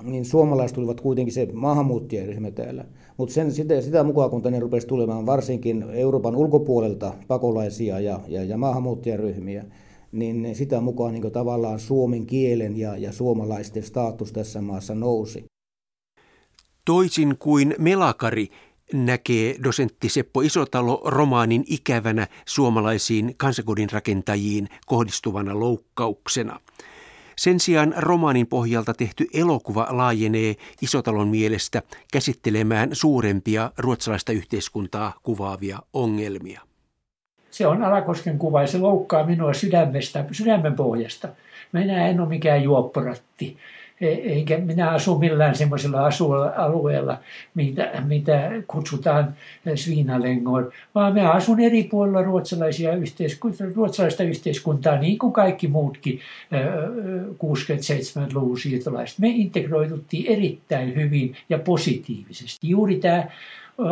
niin 0.03 0.25
suomalaiset 0.25 0.75
tulivat 0.75 1.01
kuitenkin 1.01 1.33
se 1.33 1.47
maahanmuuttajaryhmä 1.53 2.51
täällä. 2.51 2.85
Mutta 3.17 3.33
sen, 3.33 3.51
sitä, 3.51 3.81
sitä 3.81 4.03
mukaan, 4.03 4.29
kun 4.29 4.41
tänne 4.41 4.59
rupesi 4.59 4.87
tulemaan 4.87 5.25
varsinkin 5.25 5.85
Euroopan 5.93 6.35
ulkopuolelta 6.35 7.13
pakolaisia 7.27 7.99
ja, 7.99 8.19
ja, 8.27 8.43
ja 8.43 8.57
maahanmuuttajaryhmiä, 8.57 9.65
niin 10.11 10.55
sitä 10.55 10.81
mukaan 10.81 11.13
niin 11.13 11.31
tavallaan 11.31 11.79
suomen 11.79 12.25
kielen 12.25 12.77
ja, 12.77 12.97
ja 12.97 13.11
suomalaisten 13.11 13.83
status 13.83 14.31
tässä 14.31 14.61
maassa 14.61 14.95
nousi. 14.95 15.45
Toisin 16.85 17.35
kuin 17.39 17.75
Melakari 17.79 18.47
näkee 18.93 19.55
dosentti 19.63 20.09
Seppo 20.09 20.41
Isotalo 20.41 21.01
romaanin 21.05 21.63
ikävänä 21.67 22.27
suomalaisiin 22.45 23.33
kansakodin 23.37 23.89
rakentajiin 23.91 24.67
kohdistuvana 24.85 25.59
loukkauksena– 25.59 26.59
Sen 27.39 27.59
sijaan 27.59 27.93
romaanin 27.97 28.47
pohjalta 28.47 28.93
tehty 28.93 29.27
elokuva 29.33 29.87
laajenee 29.89 30.55
Isotalon 30.81 31.27
mielestä 31.27 31.81
käsittelemään 32.13 32.89
suurempia 32.91 33.71
ruotsalaista 33.77 34.31
yhteiskuntaa 34.31 35.13
kuvaavia 35.23 35.79
ongelmia. 35.93 36.61
Se 37.51 37.67
on 37.67 37.83
Alakosken 37.83 38.39
kuva 38.39 38.61
ja 38.61 38.67
se 38.67 38.77
loukkaa 38.77 39.25
minua 39.25 39.53
sydämestä, 39.53 40.25
sydämen 40.31 40.75
pohjasta. 40.75 41.27
Minä 41.71 42.07
en 42.07 42.19
ole 42.19 42.29
mikään 42.29 42.63
juopporatti. 42.63 43.57
E, 44.01 44.07
eikä 44.07 44.57
minä 44.57 44.89
asu 44.89 45.19
millään 45.19 45.55
semmoisella 45.55 46.09
alueella, 46.55 47.17
mitä, 47.55 47.91
mitä 48.07 48.51
kutsutaan 48.67 49.33
Sviinalengoon, 49.75 50.71
vaan 50.95 51.13
minä 51.13 51.31
asun 51.31 51.59
eri 51.59 51.83
puolilla 51.83 52.21
ruotsalaisia 52.21 52.95
yhteiskuntaa, 52.95 53.67
ruotsalaista 53.75 54.23
yhteiskuntaa, 54.23 54.97
niin 54.97 55.17
kuin 55.17 55.33
kaikki 55.33 55.67
muutkin 55.67 56.19
67-luvun 57.33 58.59
siirtolaiset. 58.59 59.19
Me 59.19 59.27
integroiduttiin 59.27 60.25
erittäin 60.31 60.95
hyvin 60.95 61.35
ja 61.49 61.59
positiivisesti. 61.59 62.69
Juuri 62.69 62.95
tämä 62.95 63.27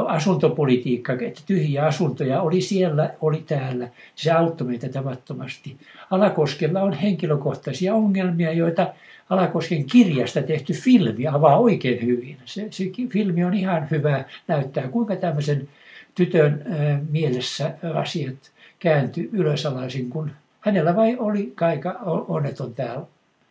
asuntopolitiikka, 0.08 1.14
että 1.14 1.42
tyhjiä 1.46 1.86
asuntoja 1.86 2.42
oli 2.42 2.62
siellä, 2.62 3.14
oli 3.22 3.44
täällä. 3.48 3.90
Se 4.16 4.32
auttoi 4.32 4.68
meitä 4.68 4.90
tavattomasti. 4.90 5.78
Alakoskella 6.12 6.82
on 6.82 6.94
henkilökohtaisia 6.94 7.96
ongelmia, 7.96 8.54
joita 8.54 8.94
Alakosken 9.30 9.86
kirjasta 9.86 10.42
tehty 10.42 10.74
filmi 10.74 11.28
avaa 11.28 11.60
oikein 11.60 12.06
hyvin. 12.06 12.38
Se, 12.46 12.68
se 12.72 12.84
filmi 13.10 13.44
on 13.44 13.54
ihan 13.54 13.88
hyvä 13.92 14.26
näyttää, 14.48 14.88
kuinka 14.88 15.16
tämmöisen 15.16 15.70
tytön 16.16 16.66
mielessä 17.10 17.74
asiat 17.96 18.52
kääntyi 18.80 19.30
ylösalaisin, 19.34 20.10
kun 20.10 20.32
hänellä 20.60 20.96
vai 20.96 21.16
oli 21.20 21.54
aika 21.62 22.00
onneton 22.28 22.74
tämä, 22.74 23.02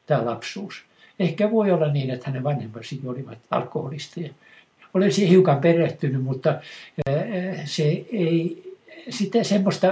tämä 0.07 0.25
lapsuus. 0.25 0.85
Ehkä 1.19 1.51
voi 1.51 1.71
olla 1.71 1.93
niin, 1.93 2.11
että 2.11 2.27
hänen 2.27 2.45
vanhempansa 2.45 2.97
olivat 3.07 3.39
alkoholisteja. 3.51 4.31
Olen 4.97 5.13
siihen 5.13 5.31
hiukan 5.31 5.61
perehtynyt, 5.61 6.23
mutta 6.23 6.61
se 7.65 7.83
ei 8.13 8.63
sitä 9.11 9.45
semmoista 9.45 9.87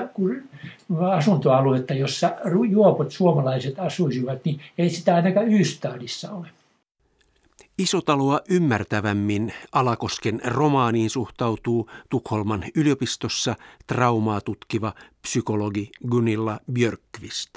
asuntoaluetta, 1.17 1.95
jossa 1.95 2.37
juopot 2.71 3.11
suomalaiset 3.11 3.79
asuisivat, 3.79 4.45
niin 4.45 4.61
ei 4.79 4.91
sitä 4.91 5.15
ainakaan 5.15 5.53
Ystadissa 5.53 6.33
ole. 6.33 6.49
Isotaloa 7.79 8.41
ymmärtävämmin 8.51 9.53
Alakosken 9.73 10.41
romaaniin 10.45 11.11
suhtautuu 11.11 11.91
Tukholman 12.11 12.65
yliopistossa 12.75 13.55
traumaa 13.87 14.41
tutkiva 14.41 14.95
psykologi 15.23 15.91
Gunilla 16.11 16.61
Björkvist. 16.73 17.51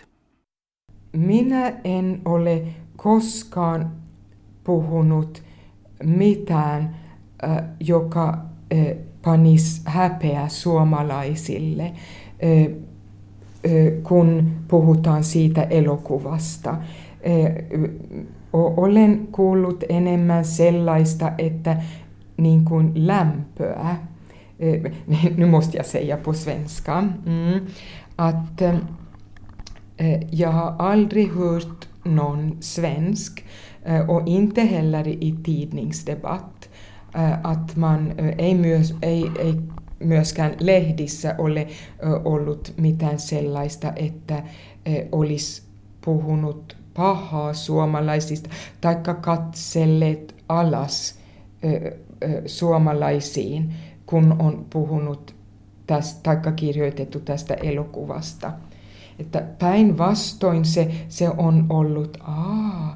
Minä 1.11 1.73
en 1.83 2.21
ole 2.25 2.63
koskaan 2.95 3.91
puhunut 4.63 5.43
mitään, 6.03 7.06
joka 7.79 8.37
panis 9.21 9.81
häpeä 9.85 10.47
suomalaisille, 10.47 11.91
kun 14.03 14.51
puhutaan 14.67 15.23
siitä 15.23 15.61
elokuvasta. 15.61 16.77
Olen 18.53 19.27
kuullut 19.31 19.83
enemmän 19.89 20.45
sellaista, 20.45 21.31
että 21.37 21.77
niin 22.37 22.65
kuin 22.65 22.91
lämpöä, 22.95 23.95
nu 25.37 25.45
måste 25.45 25.77
jag 25.77 25.85
säga 25.85 26.17
på 26.17 26.33
svenska, 26.33 27.03
mm, 27.25 27.59
att 28.15 28.61
jag 30.31 30.51
har 30.51 30.75
aldrig 30.79 31.33
hört 31.33 31.87
någon 32.03 32.57
svensk 32.59 33.45
och 34.07 34.27
inte 34.27 34.61
heller 34.61 35.07
i 35.07 35.35
tidningsdebatt 35.43 36.56
att 37.43 37.75
man 37.75 38.15
ei, 38.37 38.55
myös, 38.55 38.95
ei, 39.01 39.31
ei 39.39 39.55
myöskään 39.99 40.55
lehdissä 40.59 41.35
ole 41.37 41.67
ollut 42.25 42.73
mitään 42.77 43.19
sellaista, 43.19 43.93
että 43.95 44.43
olisi 45.11 45.63
puhunut 46.05 46.77
pahaa 46.93 47.53
suomalaisista, 47.53 48.49
taikka 48.81 49.13
katselleet 49.13 50.35
alas 50.49 51.19
suomalaisiin, 52.45 53.73
kun 54.05 54.35
on 54.39 54.65
puhunut 54.69 55.35
tästä, 55.87 56.19
taikka 56.23 56.51
kirjoitettu 56.51 57.19
tästä 57.19 57.53
elokuvasta. 57.53 58.53
Että 59.19 59.41
päinvastoin 59.59 60.65
se, 60.65 60.91
se 61.09 61.29
on 61.29 61.65
ollut, 61.69 62.17
aa, 62.21 62.95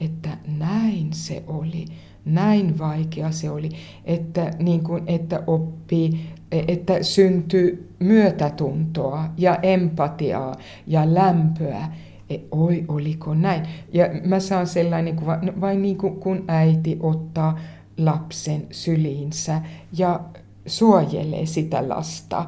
että 0.00 0.38
näin 0.58 1.12
se 1.12 1.44
oli 1.46 1.84
näin 2.24 2.78
vaikea 2.78 3.30
se 3.30 3.50
oli, 3.50 3.68
että, 4.04 4.50
niin 4.58 4.84
kuin, 4.84 5.02
että 5.06 5.42
oppii, 5.46 6.30
että 6.52 7.02
syntyy 7.02 7.90
myötätuntoa 7.98 9.24
ja 9.36 9.58
empatiaa 9.62 10.54
ja 10.86 11.14
lämpöä. 11.14 11.88
E, 12.30 12.38
oi, 12.50 12.84
oliko 12.88 13.34
näin? 13.34 13.62
Ja 13.92 14.06
mä 14.24 14.40
saan 14.40 14.66
sellainen 14.66 15.16
kuva, 15.16 15.36
no, 15.36 15.52
vain 15.60 15.82
niin 15.82 15.98
kuin 15.98 16.16
kun 16.16 16.44
äiti 16.48 16.98
ottaa 17.00 17.58
lapsen 17.98 18.66
syliinsä 18.70 19.62
ja 19.98 20.20
suojelee 20.66 21.46
sitä 21.46 21.88
lasta. 21.88 22.46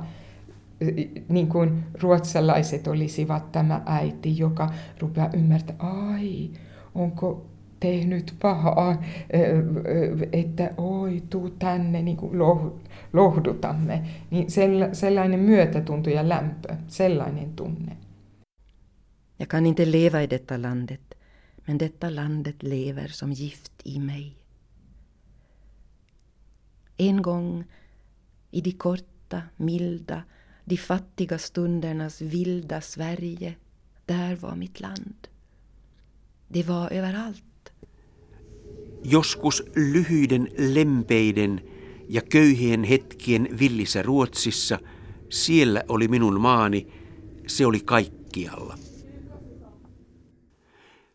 Niin 1.28 1.46
kuin 1.46 1.84
ruotsalaiset 2.00 2.86
olisivat 2.86 3.52
tämä 3.52 3.82
äiti, 3.86 4.38
joka 4.38 4.70
rupeaa 5.00 5.30
ymmärtämään, 5.34 5.96
ai, 5.96 6.50
onko 6.94 7.46
tehnyt 7.82 8.34
pahaa, 8.40 9.02
että 10.32 10.74
oi, 10.76 11.22
tuu 11.30 11.50
tänne, 11.50 12.02
niin 12.02 12.16
kuin 12.16 12.38
lohdutamme. 13.12 14.08
Niin 14.30 14.46
sellainen 14.92 15.40
myötätunto 15.40 16.10
ja 16.10 16.28
lämpö, 16.28 16.76
sellainen 16.88 17.52
tunne. 17.56 17.96
Jag 19.38 19.48
kan 19.48 19.66
inte 19.66 19.92
leva 19.92 20.20
i 20.20 20.30
detta 20.30 20.62
landet, 20.62 21.14
men 21.66 21.78
detta 21.78 22.14
landet 22.14 22.62
lever 22.62 23.08
som 23.08 23.32
gift 23.32 23.72
i 23.84 23.98
mig. 23.98 24.32
En 26.98 27.22
gång 27.22 27.64
i 28.52 28.60
de 28.60 28.72
korta, 28.72 29.42
milda, 29.56 30.22
de 30.64 30.76
fattiga 30.76 31.38
stundernas 31.38 32.22
vilda 32.22 32.80
Sverige, 32.80 33.54
där 34.06 34.36
var 34.36 34.56
mitt 34.56 34.80
land. 34.80 35.28
Det 36.48 36.62
var 36.62 36.92
överallt. 36.92 37.44
Joskus 39.04 39.64
lyhyiden 39.76 40.48
lempeiden 40.58 41.60
ja 42.08 42.22
köyhien 42.22 42.84
hetkien 42.84 43.48
villissä 43.58 44.02
Ruotsissa, 44.02 44.78
siellä 45.28 45.82
oli 45.88 46.08
minun 46.08 46.40
maani, 46.40 46.86
se 47.46 47.66
oli 47.66 47.80
kaikkialla. 47.80 48.78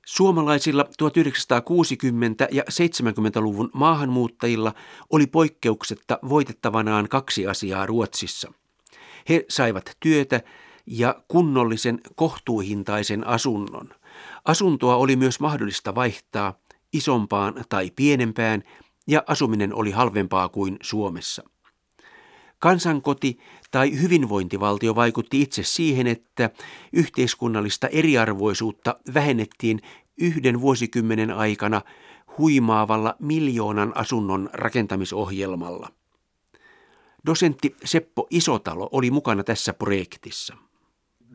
Suomalaisilla 0.06 0.84
1960- 0.84 2.48
ja 2.52 2.64
70-luvun 2.64 3.70
maahanmuuttajilla 3.74 4.74
oli 5.10 5.28
poikkeuksetta 5.28 6.20
voitettavanaan 6.30 7.10
kaksi 7.10 7.48
asiaa 7.48 7.86
Ruotsissa. 7.86 8.54
He 9.30 9.46
saivat 9.50 9.98
työtä 10.00 10.42
ja 10.86 11.24
kunnollisen 11.28 12.00
kohtuuhintaisen 12.16 13.28
asunnon. 13.28 13.90
Asuntoa 14.46 14.96
oli 14.96 15.16
myös 15.16 15.40
mahdollista 15.40 15.96
vaihtaa– 15.96 16.54
isompaan 16.94 17.64
tai 17.70 17.92
pienempään 17.96 18.64
ja 19.08 19.24
asuminen 19.28 19.74
oli 19.74 19.92
halvempaa 19.92 20.50
kuin 20.50 20.78
Suomessa. 20.82 21.44
Kansankoti 22.60 23.38
tai 23.72 24.02
hyvinvointivaltio 24.02 24.96
vaikutti 24.96 25.42
itse 25.42 25.64
siihen, 25.64 26.08
että 26.08 26.50
yhteiskunnallista 26.94 27.88
eriarvoisuutta 27.88 28.96
vähennettiin 29.14 29.82
yhden 30.18 30.62
vuosikymmenen 30.62 31.32
aikana 31.32 31.82
huimaavalla 32.38 33.16
miljoonan 33.20 33.98
asunnon 33.98 34.50
rakentamisohjelmalla. 34.54 35.90
Dosentti 37.26 37.76
Seppo 37.86 38.28
Isotalo 38.30 38.90
oli 38.92 39.12
mukana 39.12 39.44
tässä 39.44 39.74
projektissa. 39.74 40.67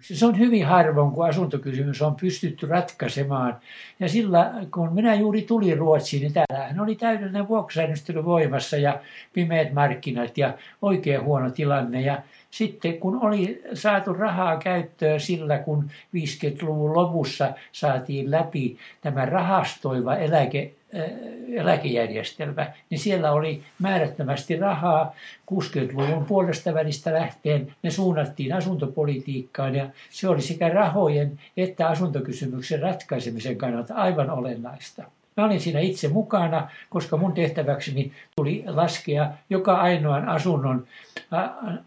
Se 0.02 0.26
on 0.26 0.38
hyvin 0.38 0.66
harvoin, 0.66 1.12
kun 1.12 1.28
asuntokysymys 1.28 2.02
on 2.02 2.14
pystytty 2.14 2.66
ratkaisemaan. 2.66 3.56
Ja 4.00 4.08
sillä, 4.08 4.52
kun 4.74 4.94
minä 4.94 5.14
juuri 5.14 5.42
tulin 5.42 5.78
Ruotsiin, 5.78 6.22
niin 6.22 6.32
täällähän 6.32 6.80
oli 6.80 6.94
täydellinen 6.94 7.48
vuokrasäännöstely 7.48 8.24
voimassa 8.24 8.76
ja 8.76 9.00
pimeät 9.32 9.72
markkinat 9.72 10.38
ja 10.38 10.54
oikein 10.82 11.22
huono 11.22 11.50
tilanne. 11.50 12.00
Ja 12.00 12.22
sitten 12.52 12.98
kun 12.98 13.18
oli 13.22 13.62
saatu 13.74 14.12
rahaa 14.12 14.56
käyttöön 14.56 15.20
sillä, 15.20 15.58
kun 15.58 15.90
50-luvun 16.16 16.94
lopussa 16.94 17.52
saatiin 17.72 18.30
läpi 18.30 18.76
tämä 19.00 19.26
rahastoiva 19.26 20.16
eläke, 20.16 20.72
äh, 20.96 21.10
eläkejärjestelmä, 21.52 22.72
niin 22.90 22.98
siellä 22.98 23.32
oli 23.32 23.62
määrättömästi 23.78 24.56
rahaa 24.56 25.14
60-luvun 25.54 26.24
puolesta 26.24 26.74
välistä 26.74 27.12
lähtien. 27.12 27.74
Ne 27.82 27.90
suunnattiin 27.90 28.54
asuntopolitiikkaan 28.54 29.74
ja 29.74 29.88
se 30.10 30.28
oli 30.28 30.42
sekä 30.42 30.68
rahojen 30.68 31.40
että 31.56 31.88
asuntokysymyksen 31.88 32.80
ratkaisemisen 32.80 33.56
kannalta 33.56 33.94
aivan 33.94 34.30
olennaista. 34.30 35.04
Mä 35.36 35.44
olin 35.44 35.60
siinä 35.60 35.80
itse 35.80 36.08
mukana, 36.08 36.68
koska 36.90 37.16
mun 37.16 37.32
tehtäväkseni 37.32 38.12
tuli 38.36 38.64
laskea 38.66 39.30
joka 39.50 39.76
ainoan 39.76 40.28
asunnon 40.28 40.86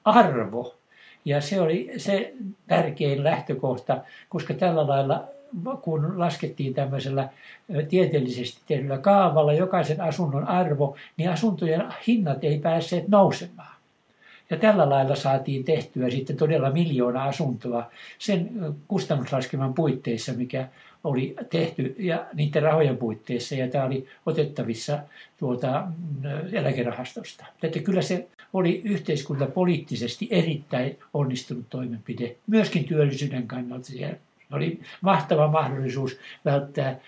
arvo. 0.06 0.76
Ja 1.26 1.42
se 1.42 1.62
oli 1.62 1.92
se 1.98 2.34
tärkein 2.68 3.24
lähtökohta, 3.24 3.98
koska 4.30 4.54
tällä 4.54 4.88
lailla 4.88 5.24
kun 5.82 6.20
laskettiin 6.20 6.74
tämmöisellä 6.74 7.30
tieteellisesti 7.90 8.62
tehdyllä 8.68 8.98
kaavalla 8.98 9.54
jokaisen 9.54 10.02
asunnon 10.02 10.48
arvo, 10.48 10.96
niin 11.18 11.30
asuntojen 11.30 11.86
hinnat 12.08 12.44
ei 12.44 12.60
päässeet 12.60 13.08
nousemaan. 13.08 13.76
Ja 14.50 14.58
tällä 14.58 14.90
lailla 14.90 15.16
saatiin 15.16 15.64
tehtyä 15.64 16.10
sitten 16.10 16.38
todella 16.38 16.70
miljoona 16.70 17.24
asuntoa 17.24 17.92
sen 18.20 18.50
kustannuslaskelman 18.88 19.74
puitteissa, 19.74 20.34
mikä 20.34 20.68
oli 21.06 21.36
tehty 21.50 21.96
ja 22.00 22.26
niiden 22.34 22.64
rahojen 22.64 22.98
puitteissa 22.98 23.56
ja 23.56 23.68
tämä 23.68 23.86
oli 23.86 24.08
otettavissa 24.26 25.00
tuota 25.38 25.88
eläkerahastosta. 26.52 27.46
Että 27.64 27.80
kyllä 27.80 28.02
se 28.02 28.28
oli 28.54 28.82
yhteiskunta 28.84 29.46
poliittisesti 29.46 30.28
erittäin 30.32 31.00
onnistunut 31.14 31.66
toimenpide, 31.70 32.36
myöskin 32.48 32.86
työllisyyden 32.86 33.48
kannalta. 33.48 33.86
Siellä 33.86 34.16
oli 34.52 34.80
mahtava 35.02 35.48
mahdollisuus 35.48 36.20
välttää 36.46 37.00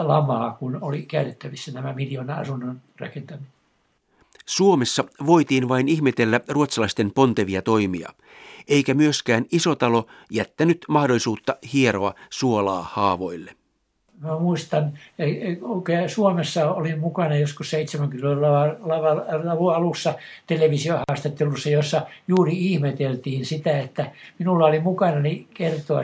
lamaa, 0.00 0.56
kun 0.58 0.78
oli 0.80 1.02
käytettävissä 1.02 1.72
nämä 1.72 1.92
miljoona 1.92 2.34
asunnon 2.34 2.80
rakentaminen. 3.00 3.53
Suomessa 4.46 5.04
voitiin 5.26 5.68
vain 5.68 5.88
ihmetellä 5.88 6.40
ruotsalaisten 6.48 7.10
pontevia 7.10 7.62
toimia, 7.62 8.08
eikä 8.68 8.94
myöskään 8.94 9.44
isotalo 9.52 10.06
jättänyt 10.30 10.84
mahdollisuutta 10.88 11.56
hieroa 11.72 12.14
suolaa 12.30 12.88
haavoille. 12.92 13.52
Mä 14.20 14.38
muistan, 14.38 14.98
okay, 15.62 16.08
Suomessa 16.08 16.72
olin 16.72 16.98
mukana 16.98 17.36
joskus 17.36 17.72
70-luvun 17.72 19.74
alussa 19.74 20.14
televisiohaastattelussa, 20.46 21.70
jossa 21.70 22.02
juuri 22.28 22.52
ihmeteltiin 22.52 23.44
sitä, 23.44 23.78
että 23.78 24.10
minulla 24.38 24.66
oli 24.66 24.80
mukana 24.80 25.16
kertoa 25.54 26.02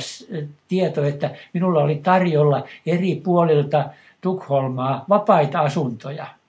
tieto, 0.69 1.05
että 1.05 1.31
minulla 1.55 1.83
oli 1.83 1.97
tarjolla 1.97 2.65
eri 2.87 3.21
puolilta 3.25 3.89
Tukholmaa 4.21 5.05
vapaita 5.09 5.61
asuntoja– 5.61 6.27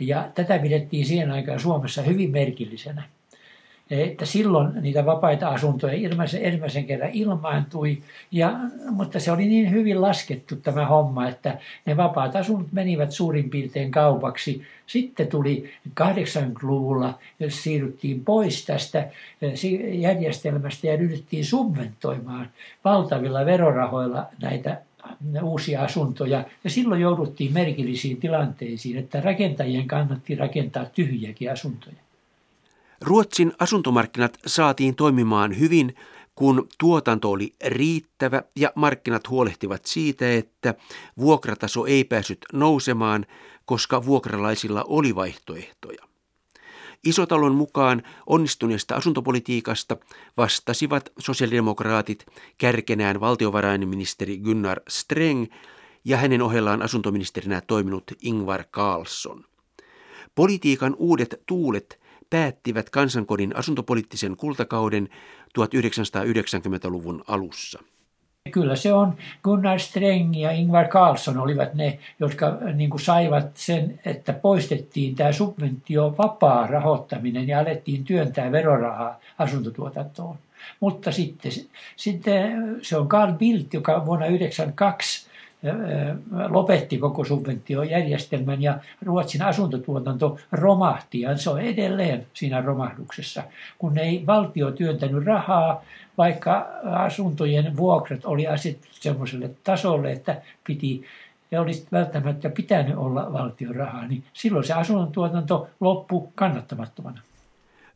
ja 0.00 0.28
tätä 0.34 0.58
pidettiin 0.58 1.06
siihen 1.06 1.30
aikaan 1.30 1.60
Suomessa 1.60 2.02
hyvin 2.02 2.30
merkillisenä. 2.30 3.02
Että 3.90 4.26
silloin 4.26 4.72
niitä 4.80 5.06
vapaita 5.06 5.48
asuntoja 5.48 5.92
ilmaisen, 5.92 6.44
ensimmäisen 6.44 6.84
kerran 6.84 7.10
ilmaantui, 7.12 7.98
ja, 8.32 8.58
mutta 8.90 9.20
se 9.20 9.32
oli 9.32 9.46
niin 9.46 9.70
hyvin 9.70 10.02
laskettu 10.02 10.56
tämä 10.56 10.86
homma, 10.86 11.28
että 11.28 11.58
ne 11.86 11.96
vapaat 11.96 12.36
asunnot 12.36 12.72
menivät 12.72 13.12
suurin 13.12 13.50
piirtein 13.50 13.90
kaupaksi. 13.90 14.62
Sitten 14.86 15.26
tuli 15.26 15.70
80-luvulla, 16.00 17.18
jos 17.40 17.62
siirryttiin 17.62 18.24
pois 18.24 18.66
tästä 18.66 19.08
eh, 19.42 20.00
järjestelmästä 20.00 20.86
ja 20.86 20.96
ryhdyttiin 20.96 21.44
subventoimaan 21.44 22.50
valtavilla 22.84 23.44
verorahoilla 23.44 24.26
näitä 24.42 24.80
uusia 25.42 25.82
asuntoja. 25.82 26.44
Ja 26.64 26.70
silloin 26.70 27.00
jouduttiin 27.00 27.52
merkillisiin 27.52 28.16
tilanteisiin, 28.16 28.98
että 28.98 29.20
rakentajien 29.20 29.86
kannatti 29.86 30.34
rakentaa 30.34 30.84
tyhjiäkin 30.84 31.52
asuntoja. 31.52 31.96
Ruotsin 33.00 33.52
asuntomarkkinat 33.58 34.38
saatiin 34.46 34.94
toimimaan 34.94 35.58
hyvin, 35.58 35.94
kun 36.34 36.68
tuotanto 36.78 37.30
oli 37.30 37.54
riittävä 37.66 38.42
ja 38.56 38.72
markkinat 38.74 39.28
huolehtivat 39.28 39.84
siitä, 39.84 40.32
että 40.32 40.74
vuokrataso 41.18 41.86
ei 41.86 42.04
päässyt 42.04 42.38
nousemaan, 42.52 43.26
koska 43.64 44.06
vuokralaisilla 44.06 44.84
oli 44.88 45.14
vaihtoehtoja. 45.14 46.15
Isotalon 47.06 47.54
mukaan 47.54 48.02
onnistuneesta 48.26 48.94
asuntopolitiikasta 48.94 49.96
vastasivat 50.36 51.12
sosiaalidemokraatit 51.18 52.26
kärkenään 52.58 53.20
valtiovarainministeri 53.20 54.38
Gunnar 54.38 54.80
Streng 54.88 55.46
ja 56.04 56.16
hänen 56.16 56.42
ohellaan 56.42 56.82
asuntoministerinä 56.82 57.60
toiminut 57.66 58.04
Ingvar 58.22 58.64
Carlsson. 58.64 59.44
Politiikan 60.34 60.94
uudet 60.98 61.42
tuulet 61.46 62.00
päättivät 62.30 62.90
kansankodin 62.90 63.56
asuntopoliittisen 63.56 64.36
kultakauden 64.36 65.08
1990-luvun 65.58 67.24
alussa. 67.26 67.82
Kyllä 68.50 68.76
se 68.76 68.92
on 68.92 69.14
Gunnar 69.42 69.78
Sträng 69.78 70.36
ja 70.36 70.50
Ingvar 70.50 70.88
Carlsson 70.88 71.38
olivat 71.38 71.74
ne, 71.74 71.98
jotka 72.20 72.58
niin 72.74 72.90
kuin 72.90 73.00
saivat 73.00 73.46
sen, 73.54 74.00
että 74.04 74.32
poistettiin 74.32 75.14
tämä 75.14 75.32
subventio 75.32 76.14
vapaa 76.18 76.66
rahoittaminen 76.66 77.48
ja 77.48 77.58
alettiin 77.58 78.04
työntää 78.04 78.52
verorahaa 78.52 79.18
asuntotuotantoon. 79.38 80.36
Mutta 80.80 81.12
sitten, 81.12 81.52
sitten 81.96 82.78
se 82.82 82.96
on 82.96 83.08
Carl 83.08 83.32
Bildt, 83.32 83.74
joka 83.74 84.06
vuonna 84.06 84.26
1992 84.26 85.26
lopetti 86.48 86.98
koko 86.98 87.24
subventiojärjestelmän 87.24 88.62
ja 88.62 88.78
Ruotsin 89.02 89.42
asuntotuotanto 89.42 90.38
romahti 90.52 91.20
ja 91.20 91.36
se 91.36 91.50
on 91.50 91.60
edelleen 91.60 92.26
siinä 92.34 92.60
romahduksessa, 92.60 93.42
kun 93.78 93.98
ei 93.98 94.26
valtio 94.26 94.70
työntänyt 94.70 95.24
rahaa, 95.24 95.84
vaikka 96.18 96.66
asuntojen 96.84 97.76
vuokrat 97.76 98.24
oli 98.24 98.46
asetettu 98.46 98.88
sellaiselle 98.92 99.50
tasolle, 99.64 100.12
että 100.12 100.42
piti 100.66 101.04
ja 101.50 101.60
olisi 101.60 101.86
välttämättä 101.92 102.50
pitänyt 102.50 102.96
olla 102.96 103.32
valtion 103.32 103.76
rahaa, 103.76 104.06
niin 104.06 104.24
silloin 104.32 104.64
se 104.64 104.72
asuntotuotanto 104.72 105.68
loppui 105.80 106.28
kannattamattomana. 106.34 107.20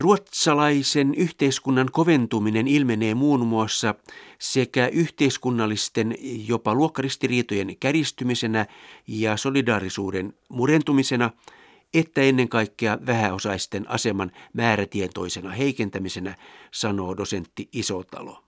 Ruotsalaisen 0.00 1.14
yhteiskunnan 1.14 1.88
koventuminen 1.92 2.68
ilmenee 2.68 3.14
muun 3.14 3.46
muassa 3.46 3.94
sekä 4.38 4.88
yhteiskunnallisten 4.88 6.14
jopa 6.48 6.74
luokkaristiriitojen 6.74 7.76
käristymisenä 7.80 8.66
ja 9.06 9.36
solidaarisuuden 9.36 10.34
murentumisena, 10.48 11.30
että 11.94 12.20
ennen 12.20 12.48
kaikkea 12.48 12.98
vähäosaisten 13.06 13.90
aseman 13.90 14.32
määrätietoisena 14.52 15.50
heikentämisenä, 15.50 16.34
sanoo 16.70 17.16
dosentti 17.16 17.68
Isotalo 17.72 18.42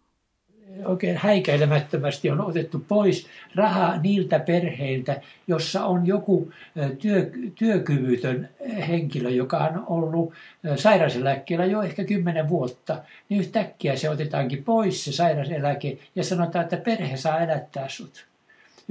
oikein 0.84 1.16
häikäilemättömästi 1.16 2.30
on 2.30 2.40
otettu 2.40 2.84
pois 2.88 3.26
rahaa 3.54 3.96
niiltä 3.96 4.38
perheiltä, 4.38 5.20
jossa 5.46 5.84
on 5.84 6.06
joku 6.06 6.52
työ, 6.98 7.30
työkyvytön 7.54 8.48
henkilö, 8.88 9.30
joka 9.30 9.58
on 9.58 9.84
ollut 9.86 10.32
sairaseläkkeellä 10.76 11.64
jo 11.64 11.82
ehkä 11.82 12.04
kymmenen 12.04 12.48
vuotta, 12.48 13.02
niin 13.28 13.40
yhtäkkiä 13.40 13.96
se 13.96 14.10
otetaankin 14.10 14.64
pois 14.64 15.04
se 15.04 15.12
sairaseläke 15.12 15.98
ja 16.14 16.24
sanotaan, 16.24 16.62
että 16.62 16.76
perhe 16.76 17.16
saa 17.16 17.40
elättää 17.40 17.88
sut. 17.88 18.31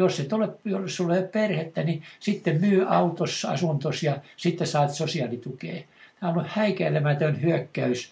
Jos 0.01 0.19
et 0.19 0.33
ole, 0.33 0.49
jos 0.65 0.95
sulla 0.95 1.13
ei 1.13 1.19
ole 1.19 1.27
perhettä, 1.27 1.83
niin 1.83 2.03
sitten 2.19 2.61
myy 2.61 2.85
autossa 2.87 3.51
asuntos 3.51 4.03
ja 4.03 4.17
sitten 4.37 4.67
saat 4.67 4.91
sosiaalitukea. 4.93 5.83
Tämä 6.19 6.33
on 6.33 6.45
häikäilemätön 6.47 7.41
hyökkäys 7.41 8.11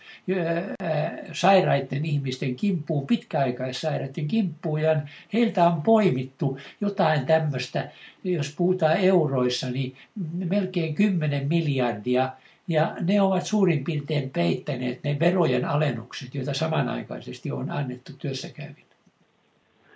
sairaiden 1.34 2.06
ihmisten 2.06 2.56
kimppuun, 2.56 3.08
pitkäaikaissairaiden 3.08 4.28
kimppuun, 4.28 4.82
ja 4.82 5.02
heiltä 5.34 5.68
on 5.68 5.82
poimittu 5.82 6.58
jotain 6.82 7.26
tämmöistä, 7.26 7.92
jos 8.24 8.54
puhutaan 8.58 8.98
euroissa, 8.98 9.70
niin 9.70 9.96
melkein 10.34 10.96
10 10.96 11.48
miljardia, 11.48 12.32
ja 12.68 12.96
ne 13.02 13.22
ovat 13.22 13.46
suurin 13.46 13.84
piirtein 13.84 14.30
peittäneet 14.30 15.04
ne 15.04 15.18
verojen 15.20 15.66
alennukset, 15.66 16.36
joita 16.36 16.54
samanaikaisesti 16.54 17.52
on 17.52 17.72
annettu 17.72 18.12
työssäkäyville. 18.18 18.89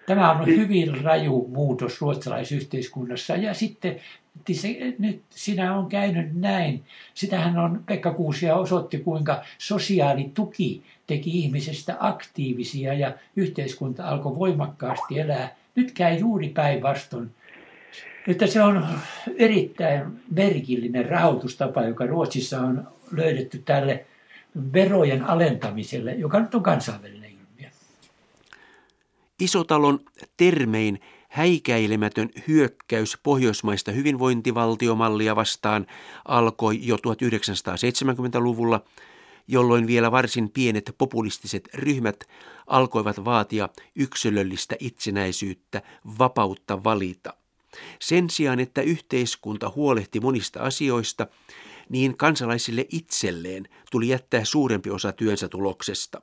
Tämä 0.06 0.32
on 0.32 0.46
hyvin 0.46 1.04
raju 1.04 1.50
muutos 1.54 2.02
ruotsalaisyhteiskunnassa. 2.02 3.36
Ja 3.36 3.54
sitten 3.54 4.00
se, 4.52 4.78
nyt 5.00 5.22
sinä 5.30 5.76
on 5.76 5.90
käynyt 5.90 6.36
näin. 6.36 6.84
Sitähän 7.14 7.58
on 7.58 7.84
Pekka 7.86 8.14
Kuusia 8.14 8.56
osoitti, 8.56 8.98
kuinka 8.98 9.44
sosiaalituki 9.58 10.82
teki 11.08 11.30
ihmisestä 11.40 11.98
aktiivisia 12.00 12.94
ja 12.94 13.14
yhteiskunta 13.36 14.08
alkoi 14.08 14.36
voimakkaasti 14.36 15.20
elää. 15.20 15.56
Nyt 15.76 15.92
käy 15.92 16.16
juuri 16.16 16.50
päinvastoin. 16.50 17.32
Että 18.28 18.48
se 18.48 18.62
on 18.62 18.88
erittäin 19.38 20.04
merkillinen 20.32 21.06
rahoitustapa, 21.06 21.84
joka 21.84 22.06
Ruotsissa 22.06 22.62
on 22.62 22.88
löydetty 23.12 23.62
tälle 23.66 24.06
verojen 24.74 25.24
alentamiselle, 25.24 26.14
joka 26.14 26.40
nyt 26.40 26.56
on 26.56 26.64
kansainvälinen. 26.64 27.24
Isotalon 29.44 30.00
termein 30.38 31.00
häikäilemätön 31.30 32.30
hyökkäys 32.48 33.18
pohjoismaista 33.24 33.92
hyvinvointivaltiomallia 33.92 35.36
vastaan 35.36 35.88
alkoi 36.26 36.80
jo 36.82 36.96
1970-luvulla, 36.96 38.84
jolloin 39.48 39.88
vielä 39.88 40.12
varsin 40.12 40.50
pienet 40.50 40.96
populistiset 40.98 41.70
ryhmät 41.74 42.24
alkoivat 42.68 43.26
vaatia 43.26 43.70
yksilöllistä 43.96 44.76
itsenäisyyttä, 44.80 45.82
vapautta 46.20 46.84
valita. 46.84 47.34
Sen 48.00 48.30
sijaan, 48.30 48.60
että 48.60 48.82
yhteiskunta 48.82 49.72
huolehti 49.76 50.20
monista 50.20 50.60
asioista, 50.60 51.28
niin 51.90 52.18
kansalaisille 52.18 52.86
itselleen 52.92 53.68
tuli 53.92 54.08
jättää 54.08 54.46
suurempi 54.46 54.90
osa 54.90 55.12
työnsä 55.12 55.50
tuloksesta. 55.50 56.22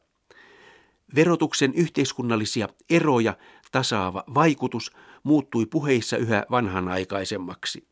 Verotuksen 1.14 1.74
yhteiskunnallisia 1.74 2.68
eroja 2.90 3.36
tasaava 3.72 4.24
vaikutus 4.34 4.92
muuttui 5.22 5.66
puheissa 5.66 6.16
yhä 6.16 6.46
vanhanaikaisemmaksi. 6.50 7.86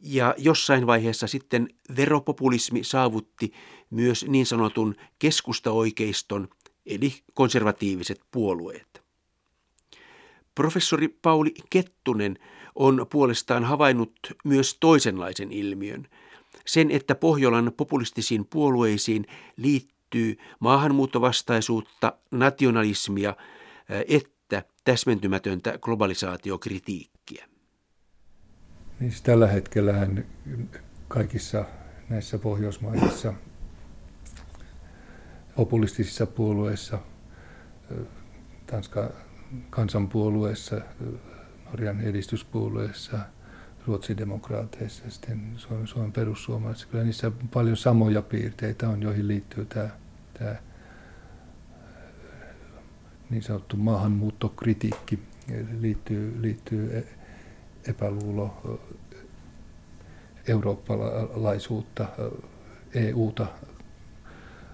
Ja 0.00 0.34
jossain 0.38 0.86
vaiheessa 0.86 1.26
sitten 1.26 1.68
veropopulismi 1.96 2.84
saavutti 2.84 3.52
myös 3.90 4.24
niin 4.28 4.46
sanotun 4.46 4.94
keskustaoikeiston 5.18 6.48
eli 6.86 7.14
konservatiiviset 7.34 8.20
puolueet. 8.30 9.02
Professori 10.54 11.08
Pauli 11.08 11.54
Kettunen 11.70 12.38
on 12.74 13.06
puolestaan 13.10 13.64
havainnut 13.64 14.12
myös 14.44 14.76
toisenlaisen 14.80 15.52
ilmiön, 15.52 16.08
sen, 16.66 16.90
että 16.90 17.14
Pohjolan 17.14 17.72
populistisiin 17.76 18.44
puolueisiin 18.44 19.26
liittyy 19.56 19.95
maahanmuuttovastaisuutta, 20.60 22.12
nationalismia, 22.30 23.36
että 24.08 24.62
täsmentymätöntä 24.84 25.78
globalisaatiokritiikkiä. 25.78 27.48
Niin 29.00 29.12
tällä 29.22 29.46
hetkellä 29.46 29.92
kaikissa 31.08 31.64
näissä 32.08 32.38
pohjoismaisissa 32.38 33.34
populistisissa 35.56 36.26
puolueissa, 36.26 36.98
Tanskan 38.66 39.10
kansanpuolueessa, 39.70 40.80
Norjan 41.70 42.00
edistyspuolueessa, 42.00 43.18
Ruotsin 43.86 44.16
demokraateissa 44.16 45.04
ja 45.04 45.10
sitten 45.10 45.40
Suomen, 45.56 45.86
Suomen 45.86 46.12
perussuomalaisissa. 46.12 46.88
Kyllä 46.88 47.04
niissä 47.04 47.32
paljon 47.52 47.76
samoja 47.76 48.22
piirteitä 48.22 48.88
on, 48.88 49.02
joihin 49.02 49.28
liittyy 49.28 49.64
tämä, 49.64 49.88
tämä 50.38 50.56
niin 53.30 53.42
sanottu 53.42 53.76
maahanmuuttokritiikki, 53.76 55.18
liittyy, 55.80 56.42
liittyy 56.42 56.98
e- 56.98 57.14
epäluulo 57.90 58.78
eurooppalaisuutta, 60.48 62.08
EUta 62.94 63.46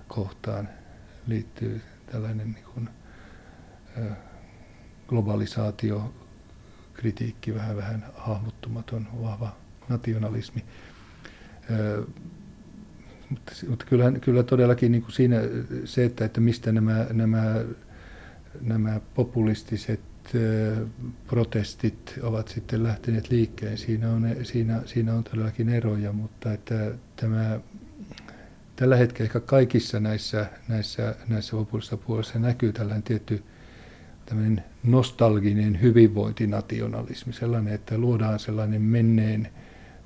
kohtaan 0.09 0.69
liittyy 1.27 1.81
tällainen 2.07 2.53
niin 2.53 2.65
kuin, 2.75 2.89
globalisaatio, 5.09 6.15
kritiikki, 6.95 7.55
vähän 7.55 7.76
vähän 7.76 8.07
hahmottumaton, 8.14 9.09
vahva 9.22 9.57
nationalismi. 9.88 10.64
mutta, 13.30 13.53
mutta 13.68 13.84
kyllä, 13.88 14.12
kyllä 14.20 14.43
todellakin 14.43 14.93
niin 14.93 15.03
kuin 15.03 15.12
siinä 15.12 15.36
se, 15.84 16.05
että, 16.05 16.24
että 16.24 16.40
mistä 16.40 16.72
nämä, 16.72 17.07
nämä, 17.12 17.64
nämä 18.61 19.01
populistiset 19.14 20.01
protestit 21.26 22.18
ovat 22.22 22.49
sitten 22.49 22.82
lähteneet 22.82 23.30
liikkeen. 23.30 23.78
Siinä 23.78 24.11
on, 24.11 24.28
siinä, 24.43 24.82
siinä 24.86 25.14
on 25.14 25.24
todellakin 25.24 25.68
eroja, 25.68 26.12
mutta 26.12 26.53
että 26.53 26.93
tämä, 27.16 27.61
tällä 28.76 28.97
hetkellä 28.97 29.26
ehkä 29.26 29.40
kaikissa 29.40 30.01
näissä, 30.01 30.47
näissä, 30.68 31.14
näissä 31.28 31.57
populistisissa 31.57 31.97
puolissa 32.07 32.38
näkyy 32.38 32.72
tällainen 32.72 33.03
tietty 33.03 33.43
tämmöinen 34.33 34.64
nostalginen 34.85 35.80
hyvinvointinationalismi, 35.80 37.33
sellainen, 37.33 37.74
että 37.74 37.99
luodaan 37.99 38.39
sellainen 38.39 38.83
menneen 38.83 39.49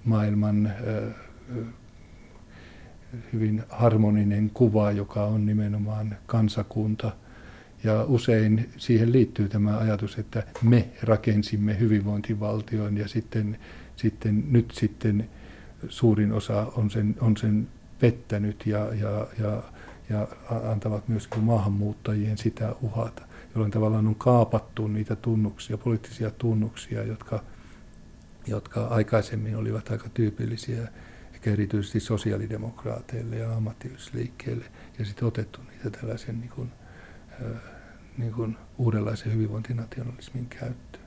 maailman 0.05 0.73
hyvin 3.33 3.63
harmoninen 3.69 4.51
kuva, 4.55 4.93
joka 4.93 5.25
on 5.25 5.47
nimenomaan 5.47 6.17
kansakunta. 6.27 7.13
Ja 7.85 8.05
usein 8.05 8.71
siihen 8.77 9.13
liittyy 9.13 9.49
tämä 9.49 9.79
ajatus, 9.79 10.19
että 10.19 10.43
me 10.63 10.89
rakensimme 11.03 11.79
hyvinvointivaltion 11.79 12.97
ja 12.97 13.09
sitten, 13.09 13.59
sitten 13.97 14.45
nyt 14.51 14.71
sitten 14.71 15.29
suurin 15.89 16.33
osa 16.33 16.73
on 16.77 16.91
sen, 16.91 17.17
on 17.21 17.37
sen 17.37 17.69
pettänyt 18.01 18.67
ja, 18.67 18.95
ja, 18.95 19.27
ja, 19.39 19.63
ja 20.09 20.29
antavat 20.71 21.09
myös 21.09 21.29
maahanmuuttajien 21.41 22.39
sitä 22.39 22.75
uhata 22.83 23.23
jolloin 23.57 23.71
tavallaan 23.71 24.07
on 24.07 24.15
kaapattu 24.15 24.89
niitä 24.89 25.17
tunnuksia, 25.17 25.79
poliittisia 25.79 26.31
tunnuksia, 26.31 27.03
jotka, 27.03 27.45
jotka 28.47 28.87
aikaisemmin 28.87 29.57
olivat 29.57 29.91
aika 29.91 30.09
tyypillisiä, 30.09 30.89
ehkä 31.35 31.51
erityisesti 31.51 32.01
sosiaalidemokraateille 32.01 33.37
ja 33.37 33.57
ammattiyhdysliikkeelle, 33.57 34.65
ja 34.99 35.05
sitten 35.05 35.29
otettu 35.29 35.61
niitä 35.63 35.91
tällaisen 35.91 36.41
niin 36.41 36.51
kuin, 36.51 36.73
niin 38.19 38.33
kuin 38.33 38.57
uudenlaisen 38.79 39.33
hyvinvointinationalismin 39.33 40.47
käyttöön. 40.47 41.05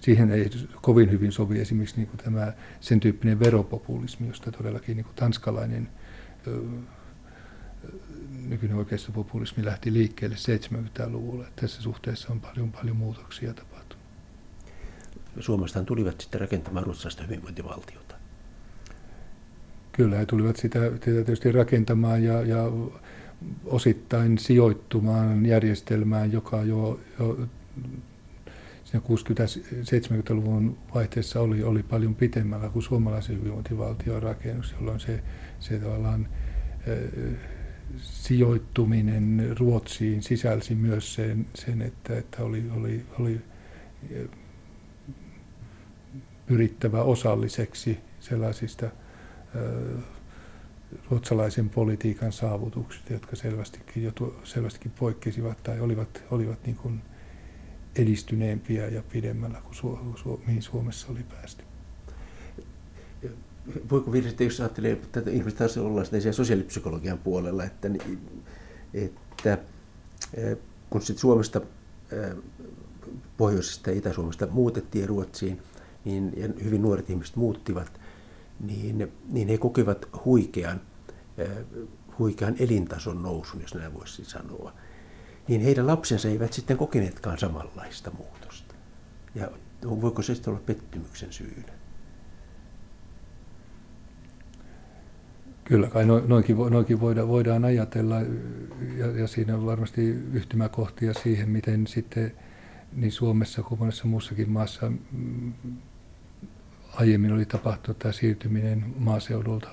Siihen 0.00 0.30
ei 0.30 0.50
kovin 0.82 1.10
hyvin 1.10 1.32
sovi 1.32 1.60
esimerkiksi 1.60 1.96
niin 1.96 2.08
kuin 2.08 2.18
tämä, 2.18 2.52
sen 2.80 3.00
tyyppinen 3.00 3.40
veropopulismi, 3.40 4.28
josta 4.28 4.52
todellakin 4.52 4.96
niin 4.96 5.04
kuin 5.04 5.16
tanskalainen 5.16 5.88
nykyinen 8.48 8.76
oikeistopopulismi 8.78 9.64
lähti 9.64 9.92
liikkeelle 9.92 10.36
70-luvulla. 10.36 11.44
Tässä 11.56 11.82
suhteessa 11.82 12.32
on 12.32 12.40
paljon, 12.40 12.72
paljon 12.72 12.96
muutoksia 12.96 13.54
tapahtunut. 13.54 14.04
Suomestahan 15.40 15.86
tulivat 15.86 16.20
sitten 16.20 16.40
rakentamaan 16.40 16.84
ruotsalaista 16.84 17.22
hyvinvointivaltiota. 17.22 18.14
Kyllä, 19.92 20.16
he 20.16 20.26
tulivat 20.26 20.56
sitä, 20.56 20.78
sitä 20.90 21.00
tietysti 21.00 21.52
rakentamaan 21.52 22.24
ja, 22.24 22.42
ja 22.42 22.62
osittain 23.64 24.38
sijoittumaan 24.38 25.46
järjestelmään, 25.46 26.32
joka 26.32 26.62
jo, 26.62 27.00
jo 27.18 27.38
siinä 28.84 29.04
60-70-luvun 29.08 30.78
vaihteessa 30.94 31.40
oli, 31.40 31.62
oli 31.62 31.82
paljon 31.82 32.14
pitemmällä 32.14 32.68
kuin 32.68 32.82
suomalaisen 32.82 33.38
hyvinvointivaltion 33.38 34.22
rakennus, 34.22 34.74
jolloin 34.78 35.00
se, 35.00 35.22
se 35.60 35.78
tavallaan 35.78 36.28
sijoittuminen 37.96 39.56
Ruotsiin 39.58 40.22
sisälsi 40.22 40.74
myös 40.74 41.14
sen, 41.14 41.46
sen 41.54 41.82
että, 41.82 42.18
että 42.18 42.42
oli, 42.42 42.64
oli, 42.76 43.06
oli 43.18 43.40
pyrittävä 46.46 47.02
osalliseksi 47.02 47.98
sellaisista 48.20 48.90
ruotsalaisen 51.10 51.70
politiikan 51.70 52.32
saavutuksista, 52.32 53.12
jotka 53.12 53.36
selvästikin, 53.36 54.02
jo 54.02 54.12
selvästikin 54.44 54.92
poikkesivat 54.98 55.62
tai 55.62 55.80
olivat, 55.80 56.24
olivat 56.30 56.66
niin 56.66 56.76
kuin 56.76 57.02
edistyneempiä 57.96 58.88
ja 58.88 59.02
pidemmällä 59.12 59.60
kuin 59.60 59.74
Su, 59.74 59.98
Su, 60.16 60.42
mihin 60.46 60.62
Suomessa 60.62 61.06
oli 61.10 61.22
päästy 61.22 61.64
voiko 63.90 64.12
virheitä, 64.12 64.44
jos 64.44 64.60
ajattelee, 64.60 64.92
että 64.92 65.30
ihmiset 65.30 65.58
taas 65.58 65.74
siellä 65.74 66.32
sosiaalipsykologian 66.32 67.18
puolella, 67.18 67.64
että, 67.64 67.88
että 68.94 69.58
kun 70.90 71.02
sitten 71.02 71.20
Suomesta, 71.20 71.60
Pohjoisesta 73.36 73.90
ja 73.90 73.96
Itä-Suomesta 73.96 74.46
muutettiin 74.46 75.08
Ruotsiin, 75.08 75.62
niin 76.04 76.32
ja 76.36 76.48
hyvin 76.64 76.82
nuoret 76.82 77.10
ihmiset 77.10 77.36
muuttivat, 77.36 78.00
niin, 78.60 79.12
niin 79.28 79.48
he 79.48 79.58
kokivat 79.58 80.08
huikean, 80.24 80.80
huikean 82.18 82.56
elintason 82.58 83.22
nousun, 83.22 83.60
jos 83.60 83.74
näin 83.74 83.94
voisi 83.94 84.24
sanoa. 84.24 84.72
Niin 85.48 85.60
heidän 85.60 85.86
lapsensa 85.86 86.28
eivät 86.28 86.52
sitten 86.52 86.76
kokeneetkaan 86.76 87.38
samanlaista 87.38 88.10
muutosta. 88.10 88.74
Ja 89.34 89.50
voiko 89.84 90.22
se 90.22 90.34
sitten 90.34 90.50
olla 90.52 90.62
pettymyksen 90.66 91.32
syynä? 91.32 91.77
Kyllä 95.68 95.88
kai 95.88 96.04
noinkin, 96.06 96.56
noinkin 96.70 97.00
voidaan, 97.00 97.28
voidaan 97.28 97.64
ajatella 97.64 98.20
ja, 98.96 99.06
ja 99.06 99.26
siinä 99.26 99.54
on 99.54 99.66
varmasti 99.66 100.08
yhtymäkohtia 100.32 101.14
siihen, 101.14 101.48
miten 101.48 101.86
sitten 101.86 102.32
niin 102.92 103.12
Suomessa 103.12 103.62
kuin 103.62 103.78
monessa 103.78 104.06
muussakin 104.06 104.50
maassa 104.50 104.92
mm, 105.12 105.52
aiemmin 106.94 107.32
oli 107.32 107.44
tapahtunut 107.44 107.98
tämä 107.98 108.12
siirtyminen 108.12 108.84
maaseudulta 108.98 109.68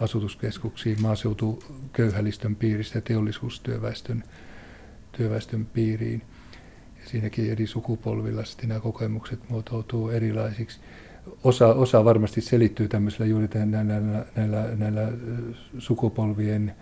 asutuskeskuksiin 0.00 1.02
maaseutuköyhälistön 1.02 2.56
piiristä 2.56 3.00
teollisuustyöväestön 3.00 4.24
työväestön 5.12 5.66
piiriin. 5.66 6.22
Ja 7.02 7.08
siinäkin 7.10 7.52
eri 7.52 7.66
sukupolvilla 7.66 8.44
sitten 8.44 8.68
nämä 8.68 8.80
kokemukset 8.80 9.48
muotoutuu 9.48 10.10
erilaisiksi. 10.10 10.80
Osa, 11.44 11.66
osa 11.66 12.04
varmasti 12.04 12.40
selittyy 12.40 12.88
tämmöisellä 12.88 13.26
juuri 13.26 13.48
näillä, 13.64 14.24
näillä, 14.36 14.66
näillä, 14.76 15.08
sukupolvien, 15.78 16.74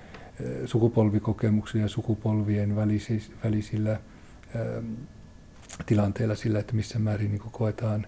sukupolvikokemuksilla 0.64 1.84
ja 1.84 1.88
sukupolvien 1.88 2.76
välisillä, 2.76 3.34
välisillä 3.44 4.00
tilanteilla 5.86 6.34
sillä, 6.34 6.58
että 6.58 6.72
missä 6.72 6.98
määrin 6.98 7.30
niin 7.30 7.40
koetaan, 7.40 8.06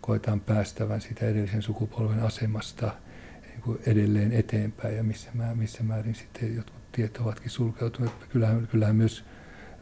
koetaan 0.00 0.40
päästävän 0.40 1.00
sitä 1.00 1.26
edellisen 1.26 1.62
sukupolven 1.62 2.22
asemasta 2.22 2.94
niin 3.42 3.78
edelleen 3.86 4.32
eteenpäin 4.32 4.96
ja 4.96 5.02
missä, 5.02 5.30
määrin, 5.34 5.58
missä 5.58 5.82
määrin 5.82 6.14
sitten 6.14 6.56
jotkut 6.56 6.92
tiet 6.92 7.18
ovatkin 7.18 7.50
sulkeutuneet. 7.50 8.12
Kyllähän, 8.28 8.68
kyllähän 8.70 8.96
myös 8.96 9.24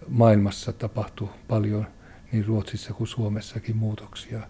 maailmassa 0.09 0.72
tapahtui 0.72 1.28
paljon 1.48 1.86
niin 2.32 2.46
Ruotsissa 2.46 2.94
kuin 2.94 3.09
Suomessakin 3.09 3.76
muutoksia 3.76 4.40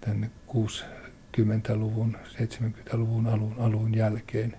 tänne 0.00 0.30
60-luvun, 0.48 2.16
70-luvun 2.28 3.26
alun, 3.26 3.54
alun 3.58 3.94
jälkeen. 3.94 4.56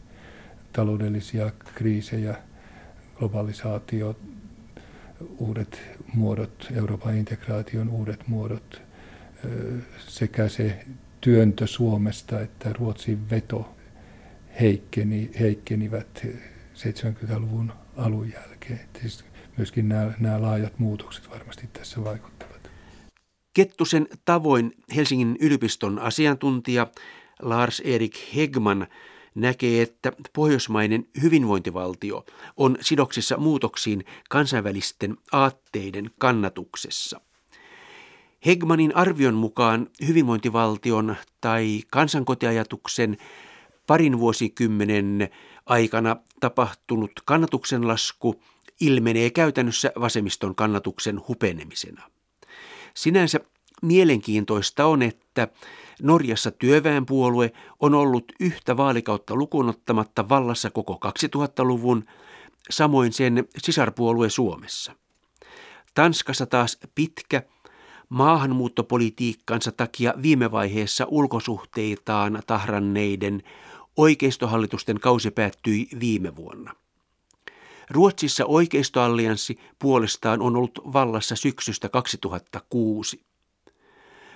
Taloudellisia 0.74 1.52
kriisejä, 1.76 2.36
globalisaatio, 3.16 4.16
uudet 5.38 5.82
muodot, 6.14 6.68
Euroopan 6.76 7.16
integraation 7.16 7.89
uudet 7.89 8.28
muodot, 8.28 8.82
sekä 10.08 10.50
se 10.50 10.86
työntö 11.22 11.68
Suomesta 11.68 12.42
että 12.42 12.74
Ruotsin 12.74 13.30
veto 13.30 13.76
heikkeni, 14.62 15.32
heikkenivät 15.39 16.28
70-luvun 16.76 17.74
alun 17.98 18.32
jälkeen. 18.32 18.80
Siis 19.02 19.26
myöskin 19.58 19.89
nämä, 19.89 20.14
nämä 20.20 20.42
laajat 20.42 20.80
muutokset 20.80 21.30
varmasti 21.30 21.70
tässä 21.74 22.04
vaikuttavat. 22.04 22.41
Kettusen 23.54 24.08
tavoin 24.26 24.72
Helsingin 24.95 25.38
yliopiston 25.39 25.99
asiantuntija 25.99 26.88
Lars 27.41 27.82
Erik 27.86 28.36
Hegman 28.36 28.88
näkee, 29.36 29.82
että 29.82 30.12
pohjoismainen 30.34 31.08
hyvinvointivaltio 31.22 32.26
on 32.58 32.78
sidoksissa 32.82 33.38
muutoksiin 33.38 34.06
kansainvälisten 34.30 35.18
aatteiden 35.32 36.12
kannatuksessa. 36.18 37.22
Hegmanin 38.45 38.95
arvion 38.95 39.34
mukaan 39.34 39.88
hyvinvointivaltion 40.08 41.16
tai 41.41 41.82
kansankotiajatuksen 41.91 43.18
parin 43.88 44.20
vuosikymmenen 44.20 45.30
aikana 45.66 46.16
tapahtunut 46.39 47.12
kannatuksen 47.26 47.88
lasku 47.88 48.41
ilmenee 48.82 49.30
käytännössä 49.30 49.91
vasemmiston 49.99 50.56
kannatuksen 50.56 51.22
hupenemisena. 51.28 52.12
Sinänsä 52.96 53.39
mielenkiintoista 53.82 54.86
on, 54.86 55.02
että 55.02 55.48
Norjassa 56.02 56.52
työväenpuolue 56.52 57.52
on 57.80 57.94
ollut 57.94 58.32
yhtä 58.39 58.78
vaalikautta 58.78 59.36
lukunottamatta 59.36 60.30
vallassa 60.30 60.70
koko 60.70 61.00
2000-luvun, 61.06 62.06
samoin 62.70 63.14
sen 63.14 63.48
sisarpuolue 63.58 64.30
Suomessa. 64.30 64.96
Tanskassa 65.94 66.46
taas 66.46 66.78
pitkä 66.96 67.44
maahanmuuttopolitiikkansa 68.10 69.72
takia 69.72 70.14
viime 70.22 70.52
vaiheessa 70.52 71.06
ulkosuhteitaan 71.10 72.44
tahranneiden 72.48 73.44
oikeistohallitusten 73.98 75.00
kausi 75.00 75.32
päättyi 75.32 75.88
viime 76.00 76.36
vuonna. 76.36 76.76
Ruotsissa 77.92 78.46
oikeistoallianssi 78.46 79.60
puolestaan 79.80 80.42
on 80.42 80.56
ollut 80.56 80.80
vallassa 80.94 81.36
syksystä 81.36 81.89
2006. 81.89 83.24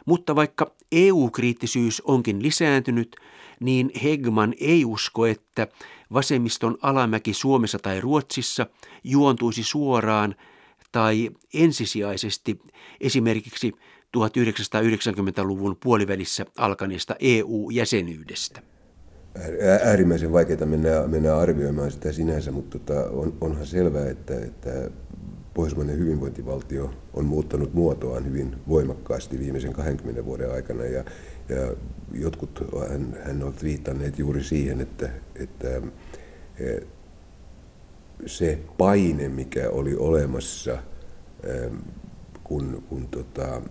Mutta 0.06 0.36
vaikka 0.36 0.72
EU-kriittisyys 0.92 2.02
onkin 2.02 2.44
lisääntynyt, 2.44 3.16
niin 3.60 3.92
Hegman 4.04 4.54
ei 4.60 4.86
usko, 4.86 5.26
että 5.26 5.68
vasemmiston 6.14 6.78
alamäki 6.82 7.34
Suomessa 7.34 7.80
tai 7.80 8.02
Ruotsissa 8.02 8.68
juontuisi 9.04 9.64
suoraan 9.64 10.36
tai 10.92 11.30
ensisijaisesti 11.54 12.60
esimerkiksi 13.02 13.72
1990-luvun 14.18 15.78
puolivälissä 15.84 16.46
alkaneesta 16.58 17.16
EU-jäsenyydestä 17.20 18.75
äärimmäisen 19.84 20.32
vaikeaa 20.32 20.66
mennä, 20.66 21.08
mennä 21.08 21.38
arvioimaan 21.38 21.92
sitä 21.92 22.12
sinänsä, 22.12 22.52
mutta 22.52 22.80
tota, 22.80 23.10
on, 23.10 23.34
onhan 23.42 23.66
selvää, 23.66 24.10
että, 24.10 24.36
että 24.40 24.90
pohjoismainen 25.54 26.00
hyvinvointivaltio 26.00 26.94
on 27.14 27.26
muuttanut 27.26 27.74
muotoaan 27.74 28.26
hyvin 28.26 28.56
voimakkaasti 28.68 29.40
viimeisen 29.40 29.74
20 29.74 30.26
vuoden 30.26 30.52
aikana 30.52 30.84
ja, 30.84 31.04
ja 31.50 31.76
jotkut 32.14 32.64
hän, 32.90 33.18
hän 33.24 33.44
ovat 33.44 33.64
viitanneet 33.64 34.20
juuri 34.20 34.44
siihen, 34.44 34.82
että, 34.82 35.10
että 35.36 35.82
e, 36.60 36.78
se 38.26 38.60
paine, 38.78 39.30
mikä 39.30 39.70
oli 39.70 39.96
olemassa, 39.96 40.78
e, 41.44 41.70
kun, 42.44 42.84
kun 42.90 43.08
tota, 43.08 43.62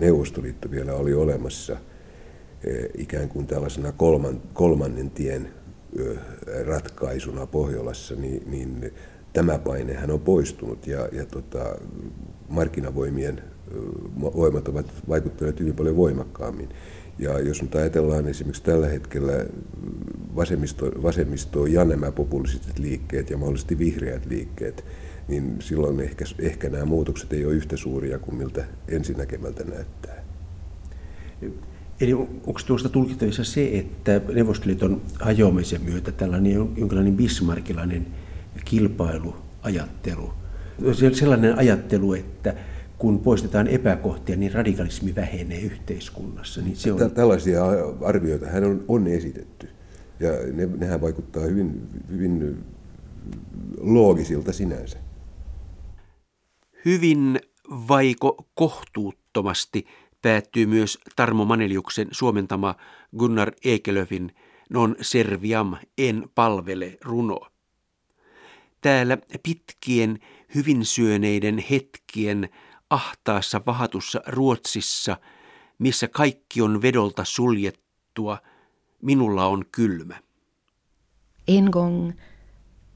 Neuvostoliitto 0.00 0.70
vielä 0.70 0.94
oli 0.94 1.14
olemassa– 1.14 1.76
ikään 2.98 3.28
kuin 3.28 3.46
tällaisena 3.46 3.92
kolman, 3.92 4.42
kolmannen 4.52 5.10
tien 5.10 5.48
ratkaisuna 6.66 7.46
Pohjolassa, 7.46 8.14
niin, 8.14 8.42
niin 8.50 8.92
tämä 9.32 9.58
painehän 9.58 10.10
on 10.10 10.20
poistunut 10.20 10.86
ja, 10.86 11.08
ja 11.12 11.26
tota, 11.26 11.76
markkinavoimien 12.48 13.42
voimat 14.20 14.68
ovat 14.68 14.86
vaikuttaneet 15.08 15.60
hyvin 15.60 15.74
paljon 15.74 15.96
voimakkaammin. 15.96 16.68
Ja 17.18 17.38
jos 17.38 17.62
nyt 17.62 17.74
ajatellaan 17.74 18.28
esimerkiksi 18.28 18.62
tällä 18.62 18.88
hetkellä 18.88 19.32
vasemmisto, 20.36 21.02
vasemmistoa 21.02 21.68
ja 21.68 21.84
nämä 21.84 22.12
populistiset 22.12 22.78
liikkeet 22.78 23.30
ja 23.30 23.36
mahdollisesti 23.36 23.78
vihreät 23.78 24.26
liikkeet, 24.26 24.84
niin 25.28 25.56
silloin 25.58 26.00
ehkä, 26.00 26.24
ehkä 26.38 26.68
nämä 26.68 26.84
muutokset 26.84 27.32
ei 27.32 27.44
ole 27.44 27.54
yhtä 27.54 27.76
suuria 27.76 28.18
kuin 28.18 28.36
miltä 28.36 28.64
ensinäkemältä 28.88 29.64
näyttää. 29.64 30.24
Eli 32.00 32.14
onko 32.14 32.60
tuosta 32.66 32.88
tulkittavissa 32.88 33.44
se, 33.44 33.78
että 33.78 34.20
Neuvostoliiton 34.34 35.02
hajoamisen 35.20 35.82
myötä 35.82 36.12
tällainen 36.12 36.52
jonkinlainen 36.52 37.16
bismarkilainen 37.16 38.06
kilpailuajattelu, 38.64 40.32
sellainen 41.12 41.58
ajattelu, 41.58 42.14
että 42.14 42.54
kun 42.98 43.18
poistetaan 43.18 43.66
epäkohtia, 43.66 44.36
niin 44.36 44.52
radikalismi 44.52 45.14
vähenee 45.14 45.60
yhteiskunnassa. 45.60 46.62
Niin 46.62 46.76
se 46.76 46.92
on... 46.92 47.10
Tällaisia 47.10 47.64
arvioita 48.04 48.46
hän 48.46 48.64
on, 48.64 48.84
on 48.88 49.06
esitetty. 49.06 49.68
Ja 50.20 50.30
ne, 50.52 50.66
nehän 50.66 51.00
vaikuttaa 51.00 51.42
hyvin, 51.42 51.88
hyvin 52.10 52.64
loogisilta 53.80 54.52
sinänsä. 54.52 54.98
Hyvin 56.84 57.40
vaiko 57.88 58.46
kohtuuttomasti 58.54 59.86
päättyy 60.22 60.66
myös 60.66 60.98
Tarmo 61.16 61.44
Maneliuksen 61.44 62.08
suomentama 62.10 62.74
Gunnar 63.18 63.52
Ekelöfin 63.64 64.32
Non 64.70 64.96
serviam 65.00 65.76
en 65.98 66.28
palvele 66.34 66.98
runo. 67.04 67.40
Täällä 68.80 69.18
pitkien, 69.42 70.18
hyvin 70.54 70.84
syöneiden 70.84 71.64
hetkien 71.70 72.48
ahtaassa 72.90 73.60
vahatussa 73.66 74.20
Ruotsissa, 74.26 75.16
missä 75.78 76.08
kaikki 76.08 76.62
on 76.62 76.82
vedolta 76.82 77.24
suljettua, 77.24 78.38
minulla 79.02 79.46
on 79.46 79.64
kylmä. 79.72 80.20
En 81.48 81.64
gång 81.64 82.12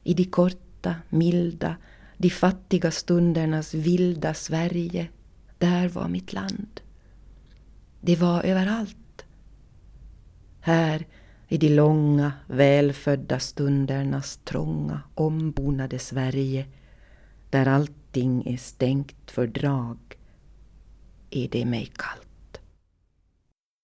i 0.04 0.16
de 0.16 0.24
korta, 0.30 0.94
milda, 1.10 1.74
de 2.22 2.28
fattiga 2.28 2.90
stundernas 2.90 3.74
vilda 3.84 4.32
Sverige, 4.32 5.08
där 5.60 5.94
var 5.94 6.08
mitt 6.08 6.32
land. 6.32 6.83
Det 8.06 8.16
var 8.16 8.42
överallt. 8.42 9.24
Här 10.60 11.06
i 11.48 11.58
de 11.58 11.68
långa, 11.68 12.32
välfödda 12.46 13.38
stundernas 13.38 14.36
trånga, 14.44 15.00
ombonade 15.14 15.98
Sverige, 15.98 16.66
där 17.50 17.66
allting 17.66 18.46
är 18.46 18.56
stängt 18.56 19.30
för 19.30 19.46
drag, 19.46 19.98
är 21.30 21.48
det 21.48 21.64
mig 21.64 21.92
kallt. 21.96 22.23